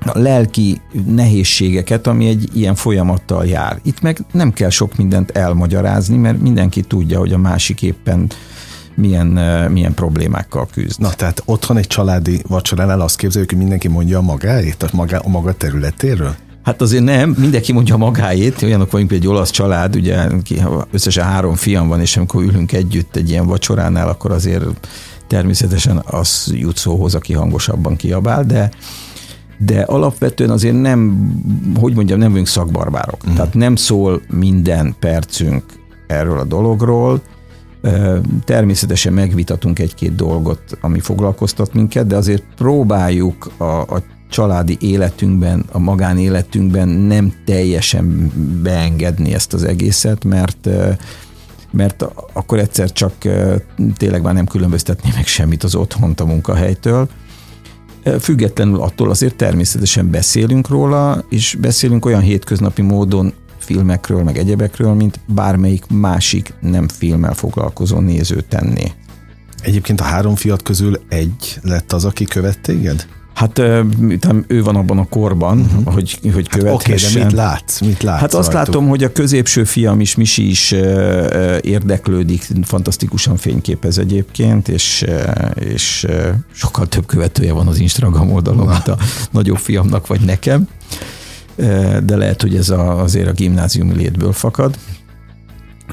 a 0.00 0.18
lelki 0.18 0.80
nehézségeket, 1.06 2.06
ami 2.06 2.28
egy 2.28 2.48
ilyen 2.52 2.74
folyamattal 2.74 3.46
jár. 3.46 3.80
Itt 3.82 4.00
meg 4.00 4.18
nem 4.32 4.52
kell 4.52 4.70
sok 4.70 4.96
mindent 4.96 5.30
elmagyarázni, 5.30 6.16
mert 6.16 6.40
mindenki 6.40 6.80
tudja, 6.80 7.18
hogy 7.18 7.32
a 7.32 7.38
másik 7.38 7.82
éppen 7.82 8.26
milyen, 8.98 9.26
milyen 9.70 9.94
problémákkal 9.94 10.68
küzd. 10.72 11.00
Na, 11.00 11.12
tehát 11.12 11.42
otthon 11.44 11.76
egy 11.76 11.86
családi 11.86 12.42
vacsoránál 12.48 13.00
azt 13.00 13.16
képzeljük, 13.16 13.50
hogy 13.50 13.58
mindenki 13.58 13.88
mondja 13.88 14.18
a 14.18 14.22
magáét, 14.22 14.82
a 14.82 14.88
maga, 14.92 15.18
a 15.18 15.28
maga 15.28 15.52
területéről? 15.52 16.34
Hát 16.62 16.80
azért 16.80 17.04
nem, 17.04 17.30
mindenki 17.38 17.72
mondja 17.72 17.96
magáét, 17.96 18.62
olyanok 18.62 18.90
vagyunk, 18.90 19.12
egy 19.12 19.26
olasz 19.26 19.50
család, 19.50 19.96
ugye 19.96 20.26
összesen 20.90 21.24
három 21.24 21.54
fiam 21.54 21.88
van, 21.88 22.00
és 22.00 22.16
amikor 22.16 22.42
ülünk 22.42 22.72
együtt 22.72 23.16
egy 23.16 23.30
ilyen 23.30 23.46
vacsoránál, 23.46 24.08
akkor 24.08 24.30
azért 24.30 24.64
természetesen 25.26 26.02
az 26.06 26.52
jut 26.54 26.76
szóhoz, 26.76 27.14
aki 27.14 27.32
hangosabban 27.32 27.96
kiabál, 27.96 28.44
de 28.44 28.70
de 29.60 29.80
alapvetően 29.80 30.50
azért 30.50 30.80
nem, 30.80 31.30
hogy 31.80 31.94
mondjam, 31.94 32.18
nem 32.18 32.30
vagyunk 32.30 32.46
szakbarbárok. 32.46 33.20
Uh-huh. 33.20 33.34
Tehát 33.34 33.54
nem 33.54 33.76
szól 33.76 34.20
minden 34.30 34.96
percünk 35.00 35.64
erről 36.06 36.38
a 36.38 36.44
dologról. 36.44 37.22
Természetesen 38.44 39.12
megvitatunk 39.12 39.78
egy-két 39.78 40.14
dolgot, 40.14 40.60
ami 40.80 41.00
foglalkoztat 41.00 41.74
minket, 41.74 42.06
de 42.06 42.16
azért 42.16 42.42
próbáljuk 42.56 43.50
a, 43.56 43.64
a 43.64 44.02
családi 44.28 44.76
életünkben, 44.80 45.64
a 45.72 45.78
magánéletünkben 45.78 46.88
nem 46.88 47.32
teljesen 47.44 48.32
beengedni 48.62 49.34
ezt 49.34 49.52
az 49.52 49.64
egészet, 49.64 50.24
mert 50.24 50.68
mert 51.70 52.04
akkor 52.32 52.58
egyszer 52.58 52.92
csak 52.92 53.12
tényleg 53.96 54.22
már 54.22 54.34
nem 54.34 54.46
különböztetné 54.46 55.10
meg 55.14 55.26
semmit 55.26 55.62
az 55.62 55.74
otthont 55.74 56.20
a 56.20 56.24
munkahelytől. 56.26 57.08
Függetlenül 58.20 58.80
attól 58.80 59.10
azért 59.10 59.34
természetesen 59.34 60.10
beszélünk 60.10 60.68
róla, 60.68 61.24
és 61.28 61.56
beszélünk 61.60 62.04
olyan 62.04 62.20
hétköznapi 62.20 62.82
módon 62.82 63.32
filmekről, 63.68 64.22
meg 64.22 64.38
egyebekről, 64.38 64.92
mint 64.92 65.20
bármelyik 65.26 65.84
másik 65.88 66.54
nem 66.60 66.88
filmmel 66.88 67.34
foglalkozó 67.34 67.98
néző 67.98 68.40
tenné. 68.40 68.92
Egyébként 69.62 70.00
a 70.00 70.04
három 70.04 70.34
fiat 70.34 70.62
közül 70.62 71.00
egy 71.08 71.58
lett 71.62 71.92
az, 71.92 72.04
aki 72.04 72.24
követ 72.24 72.60
téged? 72.60 73.06
Hát 73.34 73.58
ő 74.46 74.62
van 74.62 74.76
abban 74.76 74.98
a 74.98 75.04
korban, 75.04 75.60
uh-huh. 75.60 75.94
hogy, 75.94 76.18
hogy 76.32 76.48
követhessen. 76.48 77.08
Hát 77.08 77.10
oké, 77.10 77.18
de 77.18 77.24
mit 77.24 77.32
látsz? 77.32 77.80
Mit 77.80 78.02
látsz 78.02 78.20
hát 78.20 78.34
azt 78.34 78.52
rajtuk? 78.52 78.74
látom, 78.74 78.88
hogy 78.88 79.04
a 79.04 79.12
középső 79.12 79.64
fiam 79.64 80.00
is, 80.00 80.14
Misi 80.14 80.48
is 80.48 80.74
érdeklődik, 81.60 82.46
fantasztikusan 82.62 83.36
fényképez 83.36 83.98
egyébként, 83.98 84.68
és, 84.68 85.04
és 85.54 86.06
sokkal 86.52 86.86
több 86.86 87.06
követője 87.06 87.52
van 87.52 87.66
az 87.66 87.78
Instagram 87.78 88.32
oldalon, 88.32 88.66
mint 88.66 88.88
a 88.88 88.96
nagyobb 89.30 89.58
fiamnak 89.58 90.06
vagy 90.06 90.20
nekem. 90.20 90.68
De 92.04 92.16
lehet, 92.16 92.42
hogy 92.42 92.56
ez 92.56 92.70
a, 92.70 93.02
azért 93.02 93.28
a 93.28 93.32
gimnáziumi 93.32 93.94
létből 93.94 94.32
fakad. 94.32 94.78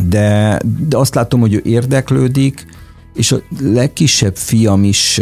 De, 0.10 0.60
de 0.88 0.98
azt 0.98 1.16
látom, 1.16 1.40
hogy 1.40 1.54
ő 1.54 1.62
érdeklődik, 1.64 2.66
és 3.16 3.32
a 3.32 3.38
legkisebb 3.60 4.36
fiam 4.36 4.84
is 4.84 5.22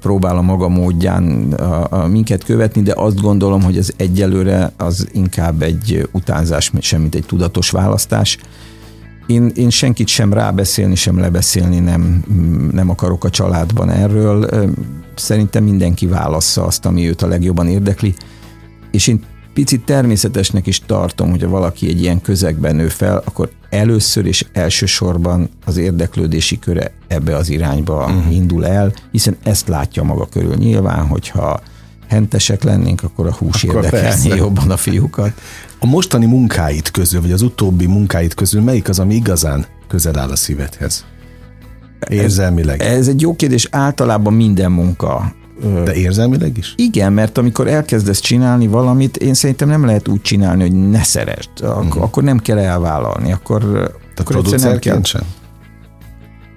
próbál 0.00 0.36
a 0.36 0.42
maga 0.42 0.68
módján 0.68 1.52
a, 1.52 2.02
a 2.02 2.06
minket 2.06 2.44
követni, 2.44 2.82
de 2.82 2.92
azt 2.96 3.20
gondolom, 3.20 3.62
hogy 3.62 3.78
az 3.78 3.92
egyelőre 3.96 4.72
az 4.76 5.08
inkább 5.12 5.62
egy 5.62 6.08
utánzás, 6.12 6.72
semmit 6.80 7.14
egy 7.14 7.26
tudatos 7.26 7.70
választás. 7.70 8.38
Én, 9.26 9.52
én 9.54 9.70
senkit 9.70 10.08
sem 10.08 10.32
rábeszélni, 10.32 10.94
sem 10.94 11.18
lebeszélni 11.18 11.78
nem, 11.78 12.24
nem 12.72 12.90
akarok 12.90 13.24
a 13.24 13.30
családban 13.30 13.90
erről. 13.90 14.48
Szerintem 15.14 15.64
mindenki 15.64 16.06
válassza 16.06 16.64
azt, 16.64 16.86
ami 16.86 17.08
őt 17.08 17.22
a 17.22 17.26
legjobban 17.26 17.68
érdekli. 17.68 18.14
És 18.90 19.06
én 19.06 19.22
picit 19.54 19.84
természetesnek 19.84 20.66
is 20.66 20.80
tartom, 20.86 21.30
hogyha 21.30 21.48
valaki 21.48 21.88
egy 21.88 22.00
ilyen 22.00 22.20
közegben 22.20 22.76
nő 22.76 22.88
fel, 22.88 23.22
akkor 23.24 23.50
először 23.70 24.26
és 24.26 24.46
elsősorban 24.52 25.48
az 25.64 25.76
érdeklődési 25.76 26.58
köre 26.58 26.92
ebbe 27.06 27.36
az 27.36 27.48
irányba 27.48 28.04
uh-huh. 28.04 28.34
indul 28.34 28.66
el, 28.66 28.92
hiszen 29.10 29.36
ezt 29.42 29.68
látja 29.68 30.02
maga 30.02 30.26
körül. 30.26 30.54
Nyilván, 30.54 31.06
hogyha 31.06 31.60
hentesek 32.08 32.62
lennénk, 32.62 33.02
akkor 33.02 33.26
a 33.26 33.32
hús 33.32 33.64
akkor 33.64 33.84
érdekelni 33.84 34.06
persze. 34.06 34.36
jobban 34.36 34.70
a 34.70 34.76
fiúkat. 34.76 35.32
A 35.78 35.86
mostani 35.86 36.26
munkáit 36.26 36.90
közül, 36.90 37.20
vagy 37.20 37.32
az 37.32 37.42
utóbbi 37.42 37.86
munkáit 37.86 38.34
közül 38.34 38.62
melyik 38.62 38.88
az, 38.88 38.98
ami 38.98 39.14
igazán 39.14 39.66
közel 39.88 40.18
áll 40.18 40.30
a 40.30 40.36
szívedhez? 40.36 41.04
Érzelmileg. 42.08 42.80
Ez, 42.80 42.98
ez 42.98 43.08
egy 43.08 43.20
jó 43.20 43.36
kérdés. 43.36 43.68
Általában 43.70 44.32
minden 44.32 44.72
munka 44.72 45.34
de 45.84 45.94
érzelmileg 45.94 46.58
is? 46.58 46.74
Igen, 46.76 47.12
mert 47.12 47.38
amikor 47.38 47.68
elkezdesz 47.68 48.20
csinálni 48.20 48.66
valamit, 48.66 49.16
én 49.16 49.34
szerintem 49.34 49.68
nem 49.68 49.84
lehet 49.84 50.08
úgy 50.08 50.20
csinálni, 50.20 50.62
hogy 50.62 50.90
ne 50.90 51.02
szeresd. 51.02 51.50
Ak- 51.60 51.84
uh-huh. 51.84 52.02
Akkor 52.02 52.22
nem 52.22 52.38
kell 52.38 52.58
elvállalni. 52.58 53.32
Akkor, 53.32 53.90
Te 54.14 54.22
akkor 54.22 54.44
nem 54.60 54.78
kell. 54.78 55.02
sem? 55.02 55.22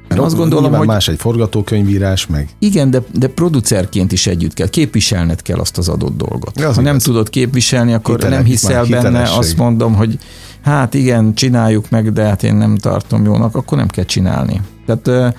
Mert 0.07 0.21
azt 0.21 0.35
gondolom, 0.35 0.73
hogy... 0.73 0.87
más 0.87 1.07
egy 1.07 1.19
forgatókönyvírás, 1.19 2.27
meg... 2.27 2.49
Igen, 2.59 2.89
de, 2.91 3.01
de 3.13 3.27
producerként 3.27 4.11
is 4.11 4.27
együtt 4.27 4.53
kell. 4.53 4.67
Képviselned 4.69 5.41
kell 5.41 5.59
azt 5.59 5.77
az 5.77 5.89
adott 5.89 6.17
dolgot. 6.17 6.59
Ja, 6.59 6.67
ha 6.67 6.81
nem 6.81 6.85
igaz. 6.85 7.03
tudod 7.03 7.29
képviselni, 7.29 7.93
akkor 7.93 8.15
Hitelek, 8.15 8.37
nem 8.37 8.45
hiszel 8.45 8.85
benne, 8.85 9.21
azt 9.21 9.57
mondom, 9.57 9.95
hogy 9.95 10.19
hát 10.61 10.93
igen, 10.93 11.33
csináljuk 11.33 11.89
meg, 11.89 12.13
de 12.13 12.23
hát 12.23 12.43
én 12.43 12.55
nem 12.55 12.75
tartom 12.75 13.23
jónak, 13.23 13.55
akkor 13.55 13.77
nem 13.77 13.87
kell 13.87 14.03
csinálni. 14.03 14.61
Tehát 14.85 15.35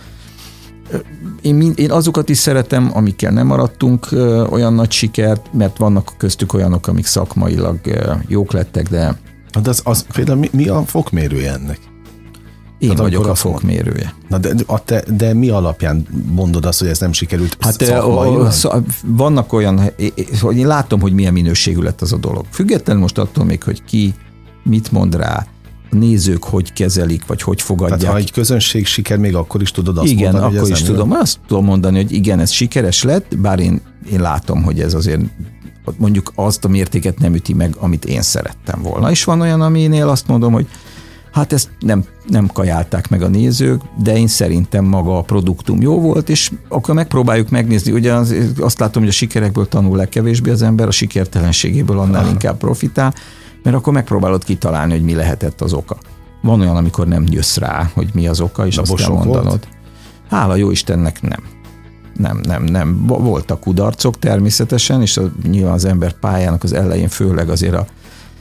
én, 1.46 1.72
én 1.74 1.90
azokat 1.90 2.28
is 2.28 2.38
szeretem, 2.38 2.90
amikkel 2.94 3.32
nem 3.32 3.46
maradtunk 3.46 4.08
olyan 4.50 4.74
nagy 4.74 4.90
sikert, 4.90 5.46
mert 5.52 5.76
vannak 5.76 6.14
köztük 6.16 6.52
olyanok, 6.52 6.86
amik 6.86 7.06
szakmailag 7.06 7.78
jók 8.28 8.52
lettek, 8.52 8.88
de... 8.88 9.18
De 9.62 9.70
az, 9.70 9.80
az 9.84 10.06
például 10.12 10.38
mi, 10.38 10.48
mi 10.52 10.68
a 10.68 10.82
fokmérője 10.82 11.52
ennek? 11.52 11.78
Én 12.78 12.88
hát 12.88 12.98
vagyok 12.98 13.26
a 13.26 13.34
fokmérője. 13.34 14.14
Na 14.28 14.38
de, 14.38 14.54
a 14.66 14.84
te, 14.84 15.04
de 15.16 15.34
mi 15.34 15.48
alapján 15.48 16.06
mondod 16.30 16.64
azt, 16.64 16.78
hogy 16.78 16.88
ez 16.88 17.00
nem 17.00 17.12
sikerült 17.12 17.56
Hát 17.60 17.82
a, 17.82 18.82
vannak 19.06 19.52
olyan, 19.52 19.80
hogy 20.40 20.56
én 20.56 20.66
látom, 20.66 21.00
hogy 21.00 21.12
milyen 21.12 21.32
minőségű 21.32 21.80
lett 21.80 22.00
az 22.00 22.12
a 22.12 22.16
dolog. 22.16 22.44
Függetlenül 22.50 23.02
most 23.02 23.18
attól 23.18 23.44
még, 23.44 23.62
hogy 23.62 23.84
ki 23.84 24.14
mit 24.62 24.92
mond 24.92 25.14
rá, 25.14 25.46
nézők 25.90 26.44
hogy 26.44 26.72
kezelik, 26.72 27.26
vagy 27.26 27.42
hogy 27.42 27.62
fogadják. 27.62 27.98
Tehát 27.98 28.14
ha 28.14 28.20
egy 28.20 28.32
közönség 28.32 28.86
siker, 28.86 29.18
még 29.18 29.34
akkor 29.34 29.62
is 29.62 29.70
tudod 29.70 29.98
azt 29.98 30.10
igen, 30.10 30.32
mondani, 30.32 30.56
akkor 30.56 30.70
is 30.70 30.82
tudom. 30.82 31.10
Jön? 31.10 31.18
Azt 31.20 31.38
tudom 31.46 31.64
mondani, 31.64 31.96
hogy 31.96 32.12
igen, 32.12 32.40
ez 32.40 32.50
sikeres 32.50 33.02
lett, 33.02 33.38
bár 33.38 33.58
én, 33.58 33.80
én 34.12 34.20
látom, 34.20 34.62
hogy 34.62 34.80
ez 34.80 34.94
azért 34.94 35.20
mondjuk 35.96 36.32
azt 36.34 36.64
a 36.64 36.68
mértéket 36.68 37.18
nem 37.18 37.34
üti 37.34 37.54
meg, 37.54 37.74
amit 37.78 38.04
én 38.04 38.22
szerettem 38.22 38.82
volna. 38.82 39.10
És 39.10 39.24
van 39.24 39.40
olyan, 39.40 39.60
aminél 39.60 40.08
azt 40.08 40.26
mondom, 40.26 40.52
hogy 40.52 40.66
hát 41.32 41.52
ezt 41.52 41.70
nem, 41.80 42.04
nem 42.28 42.46
kajálták 42.46 43.08
meg 43.08 43.22
a 43.22 43.28
nézők, 43.28 43.80
de 44.02 44.16
én 44.16 44.26
szerintem 44.26 44.84
maga 44.84 45.18
a 45.18 45.22
produktum 45.22 45.80
jó 45.80 46.00
volt, 46.00 46.28
és 46.28 46.50
akkor 46.68 46.94
megpróbáljuk 46.94 47.50
megnézni. 47.50 47.92
Ugye 47.92 48.12
az, 48.12 48.34
azt 48.58 48.78
látom, 48.78 49.02
hogy 49.02 49.10
a 49.10 49.14
sikerekből 49.14 49.68
tanul 49.68 49.96
legkevésbé 49.96 50.50
az 50.50 50.62
ember, 50.62 50.86
a 50.88 50.90
sikertelenségéből 50.90 51.98
annál 51.98 52.22
Aha. 52.22 52.30
inkább 52.30 52.56
profitál 52.56 53.14
mert 53.66 53.78
akkor 53.78 53.92
megpróbálod 53.92 54.44
kitalálni, 54.44 54.92
hogy 54.92 55.02
mi 55.02 55.14
lehetett 55.14 55.60
az 55.60 55.72
oka. 55.72 55.96
Van 56.42 56.60
olyan, 56.60 56.76
amikor 56.76 57.06
nem 57.06 57.24
jössz 57.30 57.56
rá, 57.56 57.90
hogy 57.94 58.08
mi 58.14 58.28
az 58.28 58.40
oka, 58.40 58.66
és 58.66 58.74
De 58.74 58.80
azt 58.80 58.94
kell 58.94 59.08
mondanod. 59.08 59.44
Volt? 59.44 59.68
Hála 60.28 60.56
jó 60.56 60.70
Istennek 60.70 61.22
nem. 61.22 61.42
Nem, 62.16 62.40
nem, 62.42 62.64
nem. 62.64 63.06
Voltak 63.06 63.60
kudarcok 63.60 64.18
természetesen, 64.18 65.00
és 65.00 65.16
a, 65.16 65.32
nyilván 65.48 65.72
az 65.72 65.84
ember 65.84 66.12
pályának 66.12 66.62
az 66.62 66.72
elején 66.72 67.08
főleg 67.08 67.48
azért 67.48 67.74
a 67.74 67.86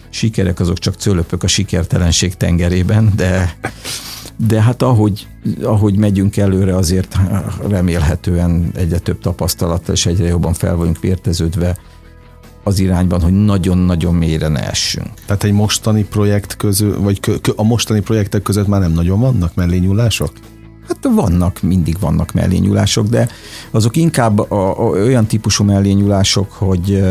sikerek 0.10 0.60
azok 0.60 0.80
csak 0.80 0.96
cölöpök 0.96 1.44
a 1.44 1.48
sikertelenség 1.48 2.36
tengerében, 2.36 3.14
de, 3.16 3.58
de 4.48 4.62
hát 4.62 4.82
ahogy, 4.82 5.28
ahogy 5.64 5.98
megyünk 5.98 6.38
előre, 6.38 6.76
azért 6.76 7.16
remélhetően 7.68 8.72
egyre 8.76 8.98
több 9.00 9.20
tapasztalattal 9.20 9.94
és 9.94 10.06
egyre 10.06 10.28
jobban 10.28 10.54
fel 10.54 10.76
vagyunk 10.76 11.00
vérteződve 11.00 11.78
az 12.68 12.80
irányban, 12.80 13.22
hogy 13.22 13.46
nagyon-nagyon 13.46 14.16
mélyre 14.16 14.48
ne 14.48 14.70
essünk. 14.70 15.08
Tehát 15.26 15.44
egy 15.44 15.52
mostani 15.52 16.04
projekt 16.04 16.56
közül, 16.56 17.02
vagy 17.02 17.20
kö, 17.20 17.36
a 17.56 17.64
mostani 17.64 18.00
projektek 18.00 18.42
között 18.42 18.68
már 18.68 18.80
nem 18.80 18.92
nagyon 18.92 19.20
vannak 19.20 19.56
mellényúlások? 19.56 20.32
Hát 20.88 21.08
vannak, 21.16 21.62
mindig 21.62 22.00
vannak 22.00 22.32
mellényúlások, 22.32 23.08
de 23.08 23.30
azok 23.72 23.96
inkább 23.96 24.40
a, 24.52 24.80
a, 24.80 24.84
olyan 24.84 25.26
típusú 25.26 25.64
mellényúlások, 25.64 26.52
hogy 26.52 27.04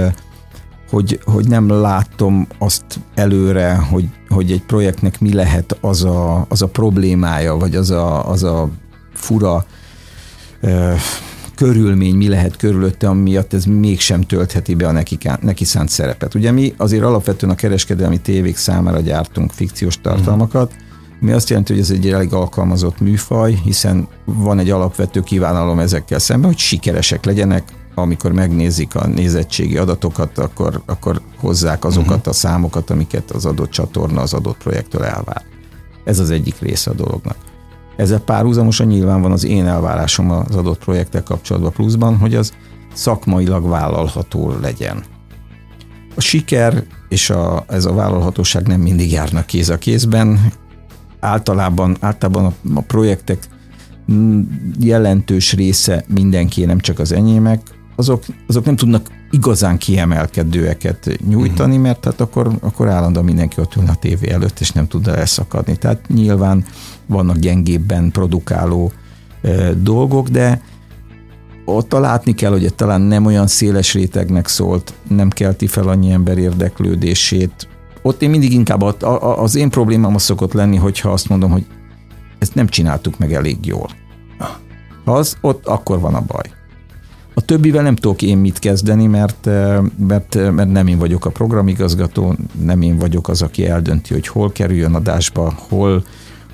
hogy, 0.90 1.20
hogy 1.24 1.48
nem 1.48 1.68
látom 1.68 2.46
azt 2.58 2.84
előre, 3.14 3.74
hogy, 3.74 4.08
hogy 4.28 4.52
egy 4.52 4.62
projektnek 4.62 5.20
mi 5.20 5.32
lehet 5.32 5.76
az 5.80 6.04
a, 6.04 6.46
az 6.48 6.62
a 6.62 6.68
problémája, 6.68 7.56
vagy 7.56 7.76
az 7.76 7.90
a, 7.90 8.30
az 8.30 8.42
a 8.42 8.68
fura 9.12 9.64
körülmény 11.54 12.14
mi 12.14 12.28
lehet 12.28 12.56
körülötte, 12.56 13.08
amiatt 13.08 13.52
ez 13.52 13.64
mégsem 13.64 14.20
töltheti 14.20 14.74
be 14.74 14.86
a 14.86 14.92
neki, 14.92 15.18
neki 15.40 15.64
szánt 15.64 15.88
szerepet. 15.88 16.34
Ugye 16.34 16.50
mi 16.50 16.74
azért 16.76 17.02
alapvetően 17.02 17.52
a 17.52 17.56
kereskedelmi 17.56 18.20
tévék 18.20 18.56
számára 18.56 19.00
gyártunk 19.00 19.50
fikciós 19.50 20.00
tartalmakat, 20.00 20.72
mi 21.20 21.32
azt 21.32 21.48
jelenti, 21.48 21.72
hogy 21.72 21.82
ez 21.82 21.90
egy 21.90 22.10
elég 22.10 22.32
alkalmazott 22.32 23.00
műfaj, 23.00 23.60
hiszen 23.64 24.08
van 24.24 24.58
egy 24.58 24.70
alapvető 24.70 25.20
kívánalom 25.20 25.78
ezekkel 25.78 26.18
szemben, 26.18 26.50
hogy 26.50 26.58
sikeresek 26.58 27.24
legyenek, 27.24 27.72
amikor 27.94 28.32
megnézik 28.32 28.94
a 28.94 29.06
nézettségi 29.06 29.76
adatokat, 29.76 30.38
akkor, 30.38 30.82
akkor 30.86 31.20
hozzák 31.36 31.84
azokat 31.84 32.16
uh-huh. 32.16 32.28
a 32.28 32.32
számokat, 32.32 32.90
amiket 32.90 33.30
az 33.30 33.44
adott 33.46 33.70
csatorna 33.70 34.20
az 34.20 34.32
adott 34.32 34.56
projektől 34.56 35.04
elvár. 35.04 35.42
Ez 36.04 36.18
az 36.18 36.30
egyik 36.30 36.58
része 36.58 36.90
a 36.90 36.94
dolognak. 36.94 37.36
Ezzel 37.96 38.20
párhuzamosan 38.20 38.87
nyilván 38.87 39.22
van 39.22 39.33
az 39.33 39.44
én 39.44 39.66
elvárásom 39.66 40.30
az 40.30 40.57
adott 40.57 40.78
projektek 40.78 41.22
kapcsolatban 41.22 41.72
pluszban, 41.72 42.16
hogy 42.16 42.35
az 42.35 42.52
szakmailag 42.92 43.68
vállalható 43.68 44.54
legyen. 44.61 45.02
A 46.14 46.20
siker 46.20 46.85
és 47.09 47.30
a, 47.30 47.64
ez 47.68 47.85
a 47.85 47.94
vállalhatóság 47.94 48.66
nem 48.66 48.80
mindig 48.80 49.11
járnak 49.11 49.46
kéz 49.46 49.68
a 49.68 49.78
kézben. 49.78 50.52
Általában, 51.20 51.96
általában 52.00 52.44
a, 52.44 52.52
a 52.74 52.80
projektek 52.80 53.48
jelentős 54.78 55.52
része 55.52 56.04
mindenki, 56.09 56.64
nem 56.64 56.78
csak 56.78 56.98
az 56.98 57.12
enyémek, 57.12 57.61
azok, 57.96 58.24
azok 58.46 58.64
nem 58.64 58.76
tudnak 58.76 59.09
igazán 59.35 59.79
kiemelkedőeket 59.79 61.18
nyújtani, 61.29 61.70
uh-huh. 61.70 61.87
mert 61.87 62.05
hát 62.05 62.20
akkor, 62.20 62.51
akkor 62.61 62.88
állandóan 62.88 63.25
mindenki 63.25 63.61
ott 63.61 63.77
ül 63.77 63.85
a 63.87 63.94
tévé 63.94 64.31
előtt, 64.31 64.61
és 64.61 64.70
nem 64.70 64.88
tud 64.88 65.09
elszakadni. 65.09 65.77
Tehát 65.77 66.09
nyilván 66.09 66.64
vannak 67.07 67.37
gyengébben 67.37 68.11
produkáló 68.11 68.92
e, 69.42 69.73
dolgok, 69.73 70.29
de 70.29 70.62
ott 71.64 71.92
látni 71.92 72.35
kell, 72.35 72.51
hogy 72.51 72.75
talán 72.75 73.01
nem 73.01 73.27
olyan 73.27 73.47
széles 73.47 73.94
rétegnek 73.94 74.47
szólt, 74.47 74.94
nem 75.09 75.29
kelti 75.29 75.66
fel 75.66 75.88
annyi 75.88 76.11
ember 76.11 76.38
érdeklődését. 76.38 77.68
Ott 78.03 78.23
én 78.23 78.31
mindig 78.31 78.53
inkább 78.53 78.83
a, 78.83 78.94
a, 79.01 79.42
az 79.42 79.55
én 79.55 79.70
problémám 79.70 80.14
az 80.14 80.23
szokott 80.23 80.53
lenni, 80.53 80.77
hogyha 80.77 81.11
azt 81.11 81.29
mondom, 81.29 81.51
hogy 81.51 81.66
ezt 82.38 82.55
nem 82.55 82.68
csináltuk 82.68 83.18
meg 83.18 83.33
elég 83.33 83.66
jól. 83.66 83.88
Ha 85.05 85.12
az, 85.12 85.37
ott 85.40 85.66
akkor 85.66 86.01
van 86.01 86.14
a 86.14 86.20
baj. 86.20 86.51
A 87.35 87.40
többivel 87.40 87.83
nem 87.83 87.97
tudok 87.97 88.23
én 88.23 88.38
mit 88.38 88.59
kezdeni, 88.59 89.07
mert, 89.07 89.47
eh, 89.47 89.79
mert, 89.99 90.35
eh, 90.35 90.51
mert 90.51 90.73
nem 90.73 90.87
én 90.87 90.99
vagyok 90.99 91.25
a 91.25 91.31
programigazgató, 91.31 92.35
nem 92.61 92.83
én 92.83 92.99
vagyok 92.99 93.29
az, 93.29 93.42
aki 93.42 93.66
eldönti, 93.66 94.12
hogy 94.12 94.27
hol 94.27 94.53
kerüljön 94.53 94.94
adásba, 94.94 95.55
hol, 95.68 96.05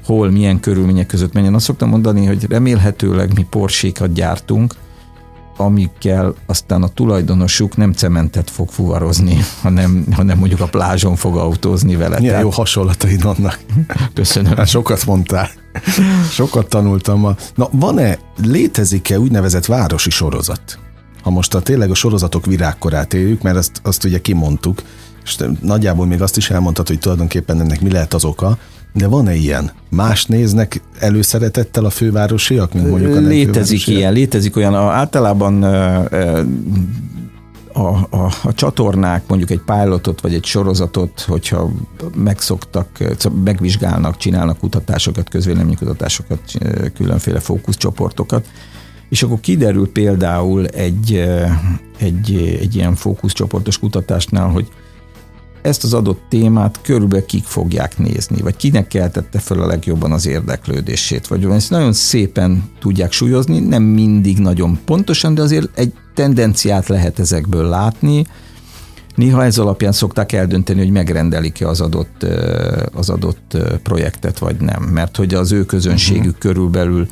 hol, 0.05 0.31
milyen 0.31 0.61
körülmények 0.61 1.07
között 1.07 1.33
menjen. 1.33 1.55
Azt 1.55 1.65
szoktam 1.65 1.89
mondani, 1.89 2.27
hogy 2.27 2.47
remélhetőleg 2.49 3.35
mi 3.35 3.47
porsékat 3.51 4.13
gyártunk, 4.13 4.75
amikkel 5.57 6.35
aztán 6.47 6.83
a 6.83 6.89
tulajdonosuk 6.89 7.77
nem 7.77 7.93
cementet 7.93 8.51
fog 8.51 8.69
fuvarozni, 8.69 9.37
hanem, 9.63 10.05
hanem 10.13 10.39
mondjuk 10.39 10.61
a 10.61 10.67
plázson 10.67 11.17
fog 11.17 11.37
autózni 11.37 11.97
vele. 11.97 12.19
Milyen 12.19 12.25
Tehát... 12.25 12.43
jó 12.43 12.51
hasonlataid 12.51 13.23
vannak. 13.23 13.59
Köszönöm. 14.15 14.57
Hát 14.57 14.69
sokat 14.69 15.07
mondtál. 15.07 15.51
Sokat 16.31 16.69
tanultam 16.69 17.21
ma. 17.21 17.37
Na, 17.55 17.69
van-e, 17.73 18.19
létezik-e 18.43 19.19
úgynevezett 19.19 19.67
városi 19.67 20.11
sorozat? 20.11 20.79
Ha 21.23 21.31
most 21.31 21.55
a 21.55 21.61
tényleg 21.61 21.91
a 21.91 21.95
sorozatok 21.95 22.47
virágkorát 22.47 23.15
éljük, 23.15 23.43
mert 23.43 23.57
azt, 23.57 23.81
azt 23.83 24.05
ugye 24.05 24.21
kimondtuk, 24.21 24.83
és 25.25 25.37
nagyjából 25.61 26.07
még 26.07 26.23
azt 26.23 26.37
is 26.37 26.51
elmondtad, 26.51 26.87
hogy 26.87 26.99
tulajdonképpen 26.99 27.61
ennek 27.61 27.81
mi 27.81 27.91
lehet 27.91 28.15
az 28.15 28.25
oka, 28.25 28.59
de 28.93 29.07
van-e 29.07 29.35
ilyen? 29.35 29.71
Más 29.89 30.25
néznek 30.25 30.81
előszeretettel 30.99 31.85
a 31.85 31.91
fővárosiak, 31.91 32.73
mint 32.73 32.89
mondjuk 32.89 33.17
a 33.17 33.21
Létezik 33.21 33.87
ilyen, 33.87 34.13
létezik 34.13 34.57
olyan, 34.57 34.75
általában 34.75 35.65
a, 37.73 37.89
a, 38.17 38.31
a 38.43 38.55
csatornák 38.55 39.23
mondjuk 39.27 39.51
egy 39.51 39.61
pilotot 39.61 40.21
vagy 40.21 40.35
egy 40.35 40.45
sorozatot, 40.45 41.21
hogyha 41.21 41.71
megszoktak, 42.15 42.89
megvizsgálnak, 43.45 44.17
csinálnak 44.17 44.59
kutatásokat, 44.59 45.29
közvéleménykutatásokat, 45.29 46.41
különféle 46.95 47.41
fókuszcsoportokat, 47.41 48.47
és 49.09 49.23
akkor 49.23 49.41
kiderül 49.41 49.93
például 49.93 50.67
egy, 50.67 51.15
egy, 51.99 52.57
egy 52.61 52.77
ilyen 52.77 52.95
fókuszcsoportos 52.95 53.79
kutatásnál, 53.79 54.49
hogy 54.49 54.69
ezt 55.63 55.85
az 55.85 55.95
adott 55.95 56.23
témát 56.29 56.79
körülbelül 56.83 57.27
kik 57.27 57.45
fogják 57.45 57.99
nézni, 57.99 58.43
vagy 58.43 58.57
kinek 58.57 58.87
keltette 58.87 59.39
fel 59.39 59.61
a 59.61 59.67
legjobban 59.67 60.13
az 60.13 60.27
érdeklődését, 60.27 61.27
vagy 61.27 61.45
ezt 61.45 61.71
nagyon 61.71 61.93
szépen 61.93 62.71
tudják 62.81 63.13
súlyozni, 63.13 63.59
nem 63.59 63.83
mindig 63.83 64.39
nagyon 64.39 64.79
pontosan, 64.85 65.35
de 65.35 65.43
azért 65.43 65.79
egy 65.79 65.93
tendenciát 66.15 66.89
lehet 66.89 67.19
ezekből 67.19 67.69
látni. 67.69 68.27
Néha 69.15 69.45
ez 69.45 69.59
alapján 69.59 69.93
szokták 69.93 70.33
eldönteni, 70.33 70.79
hogy 70.79 70.91
megrendelik-e 70.91 71.69
az 71.69 71.81
adott, 71.81 72.27
az 72.95 73.11
adott 73.11 73.57
projektet, 73.83 74.39
vagy 74.39 74.57
nem, 74.57 74.83
mert 74.83 75.17
hogy 75.17 75.35
az 75.35 75.53
ő 75.53 75.65
közönségük 75.65 76.25
uh-huh. 76.25 76.39
körülbelül 76.39 77.07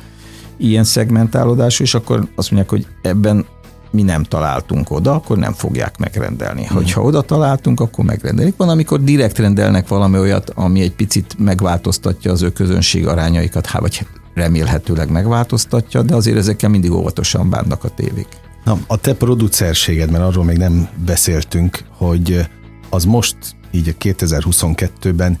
ilyen 0.57 0.83
szegmentálódású, 0.83 1.83
és 1.83 1.93
akkor 1.93 2.27
azt 2.35 2.51
mondják, 2.51 2.69
hogy 2.69 2.87
ebben 3.01 3.45
mi 3.91 4.01
nem 4.01 4.23
találtunk 4.23 4.91
oda, 4.91 5.13
akkor 5.13 5.37
nem 5.37 5.53
fogják 5.53 5.97
megrendelni. 5.97 6.65
Hmm. 6.65 6.75
Hogyha 6.75 7.01
oda 7.01 7.21
találtunk, 7.21 7.79
akkor 7.79 8.05
megrendelik. 8.05 8.55
Van, 8.57 8.69
amikor 8.69 9.03
direkt 9.03 9.37
rendelnek 9.37 9.87
valami 9.87 10.17
olyat, 10.17 10.49
ami 10.55 10.81
egy 10.81 10.93
picit 10.93 11.35
megváltoztatja 11.39 12.31
az 12.31 12.41
ő 12.41 12.49
közönség 12.49 13.07
arányaikat, 13.07 13.65
hát 13.65 13.81
vagy 13.81 14.07
remélhetőleg 14.33 15.09
megváltoztatja, 15.09 16.01
de 16.01 16.15
azért 16.15 16.37
ezekkel 16.37 16.69
mindig 16.69 16.91
óvatosan 16.91 17.49
bánnak 17.49 17.83
a 17.83 17.89
tévék. 17.89 18.27
Na, 18.63 18.77
a 18.87 18.97
te 18.97 19.13
producerséged, 19.13 20.11
mert 20.11 20.23
arról 20.23 20.43
még 20.43 20.57
nem 20.57 20.89
beszéltünk, 21.05 21.83
hogy 21.97 22.47
az 22.89 23.05
most 23.05 23.37
így 23.71 23.89
a 23.89 24.03
2022-ben 24.03 25.39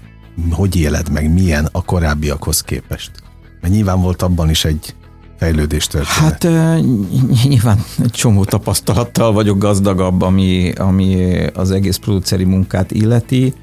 hogy 0.51 0.75
éled 0.75 1.11
meg, 1.11 1.33
milyen 1.33 1.69
a 1.71 1.83
korábbiakhoz 1.83 2.61
képest? 2.61 3.11
Mert 3.61 3.73
nyilván 3.73 4.01
volt 4.01 4.21
abban 4.21 4.49
is 4.49 4.65
egy 4.65 4.95
fejlődés 5.39 5.87
történet? 5.87 6.43
Hát 6.43 6.43
nyilván 7.43 7.83
egy 8.03 8.11
csomó 8.11 8.43
tapasztalattal 8.43 9.33
vagyok 9.33 9.57
gazdagabb, 9.57 10.21
ami, 10.21 10.71
ami 10.71 11.41
az 11.53 11.71
egész 11.71 11.97
produceri 11.97 12.43
munkát 12.43 12.91
illeti. 12.91 13.53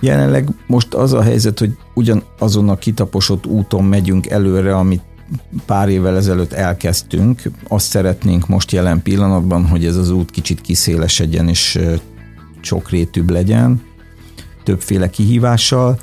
Jelenleg 0.00 0.48
most 0.66 0.94
az 0.94 1.12
a 1.12 1.22
helyzet, 1.22 1.58
hogy 1.58 1.76
ugyan 1.94 2.22
azon 2.38 2.68
a 2.68 2.76
kitaposott 2.76 3.46
úton 3.46 3.84
megyünk 3.84 4.26
előre, 4.26 4.76
amit 4.76 5.02
pár 5.66 5.88
évvel 5.88 6.16
ezelőtt 6.16 6.52
elkezdtünk. 6.52 7.42
Azt 7.68 7.86
szeretnénk 7.86 8.48
most 8.48 8.72
jelen 8.72 9.02
pillanatban, 9.02 9.66
hogy 9.66 9.84
ez 9.84 9.96
az 9.96 10.10
út 10.10 10.30
kicsit 10.30 10.60
kiszélesedjen 10.60 11.48
és 11.48 11.78
sokrétűbb 12.60 13.30
legyen, 13.30 13.82
többféle 14.64 15.10
kihívással, 15.10 15.98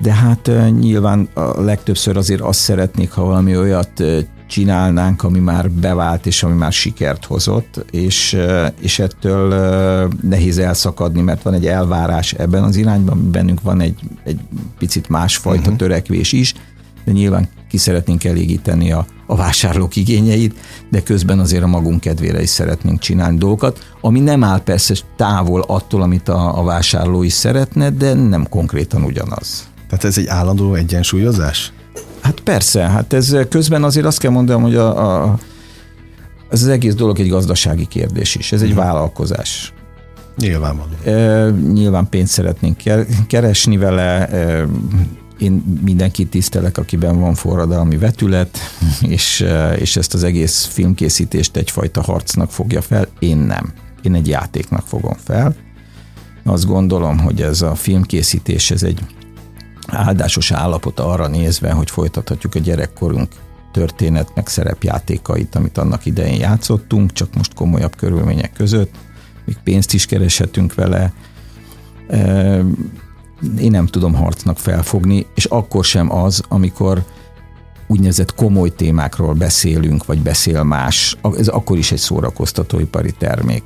de 0.00 0.12
hát 0.12 0.50
nyilván 0.78 1.28
a 1.34 1.60
legtöbbször 1.62 2.16
azért 2.16 2.40
azt 2.40 2.60
szeretnék, 2.60 3.10
ha 3.10 3.24
valami 3.24 3.56
olyat 3.56 4.02
csinálnánk, 4.46 5.22
ami 5.22 5.38
már 5.38 5.70
bevált 5.70 6.26
és 6.26 6.42
ami 6.42 6.54
már 6.54 6.72
sikert 6.72 7.24
hozott, 7.24 7.84
és, 7.90 8.36
és 8.80 8.98
ettől 8.98 9.48
nehéz 10.22 10.58
elszakadni, 10.58 11.20
mert 11.20 11.42
van 11.42 11.54
egy 11.54 11.66
elvárás 11.66 12.32
ebben 12.32 12.62
az 12.62 12.76
irányban, 12.76 13.30
bennünk 13.30 13.62
van 13.62 13.80
egy, 13.80 14.00
egy 14.24 14.40
picit 14.78 15.08
másfajta 15.08 15.60
uh-huh. 15.60 15.76
törekvés 15.76 16.32
is, 16.32 16.54
de 17.04 17.12
nyilván 17.12 17.48
ki 17.68 17.76
szeretnénk 17.76 18.24
elégíteni 18.24 18.92
a, 18.92 19.06
a 19.26 19.36
vásárlók 19.36 19.96
igényeit, 19.96 20.54
de 20.90 21.02
közben 21.02 21.38
azért 21.38 21.62
a 21.62 21.66
magunk 21.66 22.00
kedvére 22.00 22.42
is 22.42 22.48
szeretnénk 22.48 22.98
csinálni 22.98 23.38
dolgokat, 23.38 23.86
ami 24.00 24.20
nem 24.20 24.44
áll 24.44 24.60
persze 24.60 24.94
távol 25.16 25.60
attól, 25.60 26.02
amit 26.02 26.28
a, 26.28 26.58
a 26.58 26.62
vásárló 26.62 27.22
is 27.22 27.32
szeretne, 27.32 27.90
de 27.90 28.14
nem 28.14 28.48
konkrétan 28.48 29.02
ugyanaz. 29.02 29.68
Tehát 29.88 30.04
ez 30.04 30.18
egy 30.18 30.26
állandó 30.26 30.74
egyensúlyozás? 30.74 31.72
Hát 32.24 32.40
persze, 32.40 32.82
hát 32.82 33.12
ez 33.12 33.36
közben 33.48 33.84
azért 33.84 34.06
azt 34.06 34.18
kell 34.18 34.30
mondanom, 34.30 34.62
hogy 34.62 34.74
a, 34.74 35.22
a, 35.22 35.38
ez 36.50 36.62
az 36.62 36.68
egész 36.68 36.94
dolog 36.94 37.20
egy 37.20 37.28
gazdasági 37.28 37.86
kérdés 37.86 38.34
is, 38.34 38.52
ez 38.52 38.62
egy 38.62 38.70
uh-huh. 38.70 38.84
vállalkozás. 38.84 39.72
Nyilvánvaló. 40.36 40.90
E, 41.04 41.50
nyilván 41.50 42.08
pénzt 42.08 42.32
szeretnénk 42.32 42.76
keresni 43.26 43.76
vele, 43.76 44.28
e, 44.28 44.66
én 45.38 45.80
mindenkit 45.84 46.30
tisztelek, 46.30 46.78
akiben 46.78 47.20
van 47.20 47.34
forradalmi 47.34 47.96
vetület, 47.96 48.58
és, 49.16 49.46
és 49.78 49.96
ezt 49.96 50.14
az 50.14 50.24
egész 50.24 50.64
filmkészítést 50.64 51.56
egyfajta 51.56 52.02
harcnak 52.02 52.50
fogja 52.50 52.80
fel, 52.80 53.08
én 53.18 53.36
nem. 53.36 53.72
én 54.02 54.14
egy 54.14 54.28
játéknak 54.28 54.86
fogom 54.86 55.16
fel. 55.24 55.54
Azt 56.44 56.66
gondolom, 56.66 57.18
hogy 57.18 57.42
ez 57.42 57.62
a 57.62 57.74
filmkészítés, 57.74 58.70
ez 58.70 58.82
egy 58.82 59.00
áldásos 59.86 60.50
állapot 60.50 61.00
arra 61.00 61.26
nézve, 61.26 61.72
hogy 61.72 61.90
folytathatjuk 61.90 62.54
a 62.54 62.58
gyerekkorunk 62.58 63.28
történet, 63.72 64.34
meg 64.34 64.46
szerepjátékait, 64.46 65.54
amit 65.54 65.78
annak 65.78 66.06
idején 66.06 66.38
játszottunk, 66.38 67.12
csak 67.12 67.34
most 67.34 67.54
komolyabb 67.54 67.96
körülmények 67.96 68.52
között, 68.52 68.94
még 69.44 69.56
pénzt 69.64 69.94
is 69.94 70.06
kereshetünk 70.06 70.74
vele. 70.74 71.12
Én 73.58 73.70
nem 73.70 73.86
tudom 73.86 74.14
harcnak 74.14 74.58
felfogni, 74.58 75.26
és 75.34 75.44
akkor 75.44 75.84
sem 75.84 76.12
az, 76.12 76.42
amikor 76.48 77.04
úgynevezett 77.86 78.34
komoly 78.34 78.74
témákról 78.74 79.34
beszélünk, 79.34 80.06
vagy 80.06 80.18
beszél 80.18 80.62
más, 80.62 81.16
ez 81.36 81.48
akkor 81.48 81.78
is 81.78 81.92
egy 81.92 81.98
szórakoztatóipari 81.98 83.12
termék. 83.12 83.62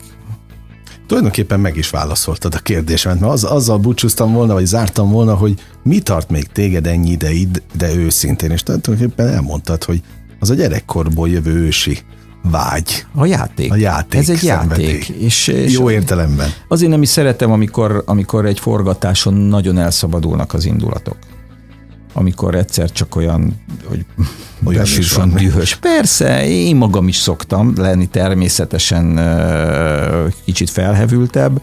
Tulajdonképpen 1.09 1.61
meg 1.61 1.77
is 1.77 1.91
válaszoltad 1.91 2.55
a 2.55 2.59
kérdésemet, 2.59 3.21
mert 3.21 3.33
az, 3.33 3.45
azzal 3.45 3.79
búcsúztam 3.79 4.33
volna, 4.33 4.53
vagy 4.53 4.67
zártam 4.67 5.11
volna, 5.11 5.35
hogy 5.35 5.55
mi 5.83 5.99
tart 5.99 6.31
még 6.31 6.47
téged 6.47 6.87
ennyi 6.87 7.11
ideig, 7.11 7.49
de 7.77 7.95
őszintén, 7.95 8.51
és 8.51 8.63
tulajdonképpen 8.63 9.29
elmondtad, 9.29 9.85
hogy 9.85 10.03
az 10.41 10.51
a 10.51 10.55
gyerekkorból 10.55 11.29
jövő 11.29 11.55
ősi 11.55 11.99
vágy. 12.43 13.07
A 13.15 13.27
játék. 13.27 13.73
A 13.73 13.77
játék. 13.77 14.21
Ez 14.21 14.29
egy 14.29 14.37
szenvedély. 14.37 14.87
játék. 14.87 15.09
És, 15.09 15.47
és 15.47 15.73
Jó 15.73 15.91
értelemben. 15.91 16.49
Azért 16.69 16.91
nem 16.91 17.03
is 17.03 17.09
szeretem, 17.09 17.53
amikor, 17.53 18.03
amikor 18.07 18.47
egy 18.47 18.61
forgatáson 18.61 19.35
nagyon 19.35 19.79
elszabadulnak 19.79 20.55
az 20.55 20.65
indulatok 20.65 21.17
amikor 22.19 22.55
egyszer 22.55 22.93
csak 22.93 23.17
olyan, 23.17 23.61
hogy 23.85 24.05
olyan 24.65 24.87
van 25.15 25.35
dühös. 25.35 25.77
Persze, 25.77 26.49
én 26.49 26.77
magam 26.77 27.09
is 27.09 27.17
szoktam 27.17 27.73
lenni 27.77 28.07
természetesen 28.07 29.21
kicsit 30.45 30.71
felhevültebb, 30.71 31.63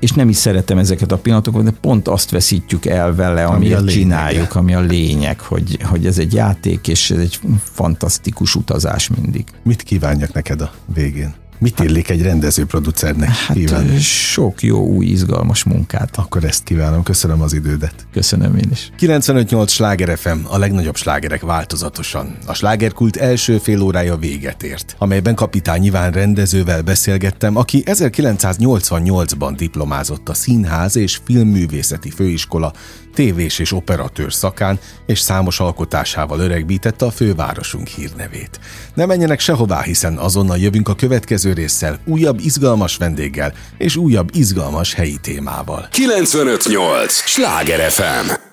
és 0.00 0.12
nem 0.12 0.28
is 0.28 0.36
szeretem 0.36 0.78
ezeket 0.78 1.12
a 1.12 1.18
pillanatokat, 1.18 1.64
de 1.64 1.70
pont 1.80 2.08
azt 2.08 2.30
veszítjük 2.30 2.86
el 2.86 3.14
vele, 3.14 3.44
ami 3.44 3.72
amit 3.72 3.92
csináljuk, 3.92 4.54
ami 4.54 4.74
a 4.74 4.80
lényeg, 4.80 5.40
hogy, 5.40 5.78
hogy 5.82 6.06
ez 6.06 6.18
egy 6.18 6.34
játék, 6.34 6.88
és 6.88 7.10
ez 7.10 7.18
egy 7.18 7.40
fantasztikus 7.62 8.54
utazás 8.54 9.08
mindig. 9.08 9.44
Mit 9.62 9.82
kívánjak 9.82 10.32
neked 10.32 10.60
a 10.60 10.72
végén? 10.94 11.34
Mit 11.62 11.80
illik 11.80 12.08
egy 12.08 12.22
rendező-producernek 12.22 13.28
hát, 13.28 13.56
kívánni? 13.56 13.98
Sok 13.98 14.62
jó, 14.62 14.86
új, 14.86 15.06
izgalmas 15.06 15.64
munkát. 15.64 16.16
Akkor 16.16 16.44
ezt 16.44 16.64
kívánom. 16.64 17.02
Köszönöm 17.02 17.42
az 17.42 17.52
idődet. 17.52 17.94
Köszönöm 18.12 18.56
én 18.56 18.68
is. 18.70 18.90
95-8 19.00 19.68
Sláger 19.68 20.18
FM, 20.18 20.38
a 20.48 20.58
legnagyobb 20.58 20.96
slágerek 20.96 21.40
változatosan. 21.40 22.36
A 22.46 22.54
slágerkult 22.54 23.16
első 23.16 23.58
fél 23.58 23.80
órája 23.80 24.16
véget 24.16 24.62
ért, 24.62 24.94
amelyben 24.98 25.34
kapitány 25.34 25.84
Iván 25.84 26.12
rendezővel 26.12 26.82
beszélgettem, 26.82 27.56
aki 27.56 27.82
1988-ban 27.86 29.54
diplomázott 29.56 30.28
a 30.28 30.34
Színház 30.34 30.96
és 30.96 31.20
Filmművészeti 31.24 32.10
Főiskola 32.10 32.72
tévés 33.14 33.58
és 33.58 33.72
operatőr 33.72 34.32
szakán, 34.32 34.78
és 35.06 35.18
számos 35.18 35.60
alkotásával 35.60 36.40
öregbítette 36.40 37.04
a 37.04 37.10
fővárosunk 37.10 37.86
hírnevét. 37.86 38.60
Ne 38.94 39.06
menjenek 39.06 39.40
sehová, 39.40 39.82
hiszen 39.82 40.16
azonnal 40.16 40.58
jövünk 40.58 40.88
a 40.88 40.94
következő 40.94 41.52
résszel, 41.52 41.98
újabb 42.04 42.40
izgalmas 42.40 42.96
vendéggel 42.96 43.54
és 43.78 43.96
újabb 43.96 44.28
izgalmas 44.32 44.94
helyi 44.94 45.18
témával. 45.22 45.88
958! 45.90 47.12
Sláger 47.12 47.90
FM! 47.90 48.50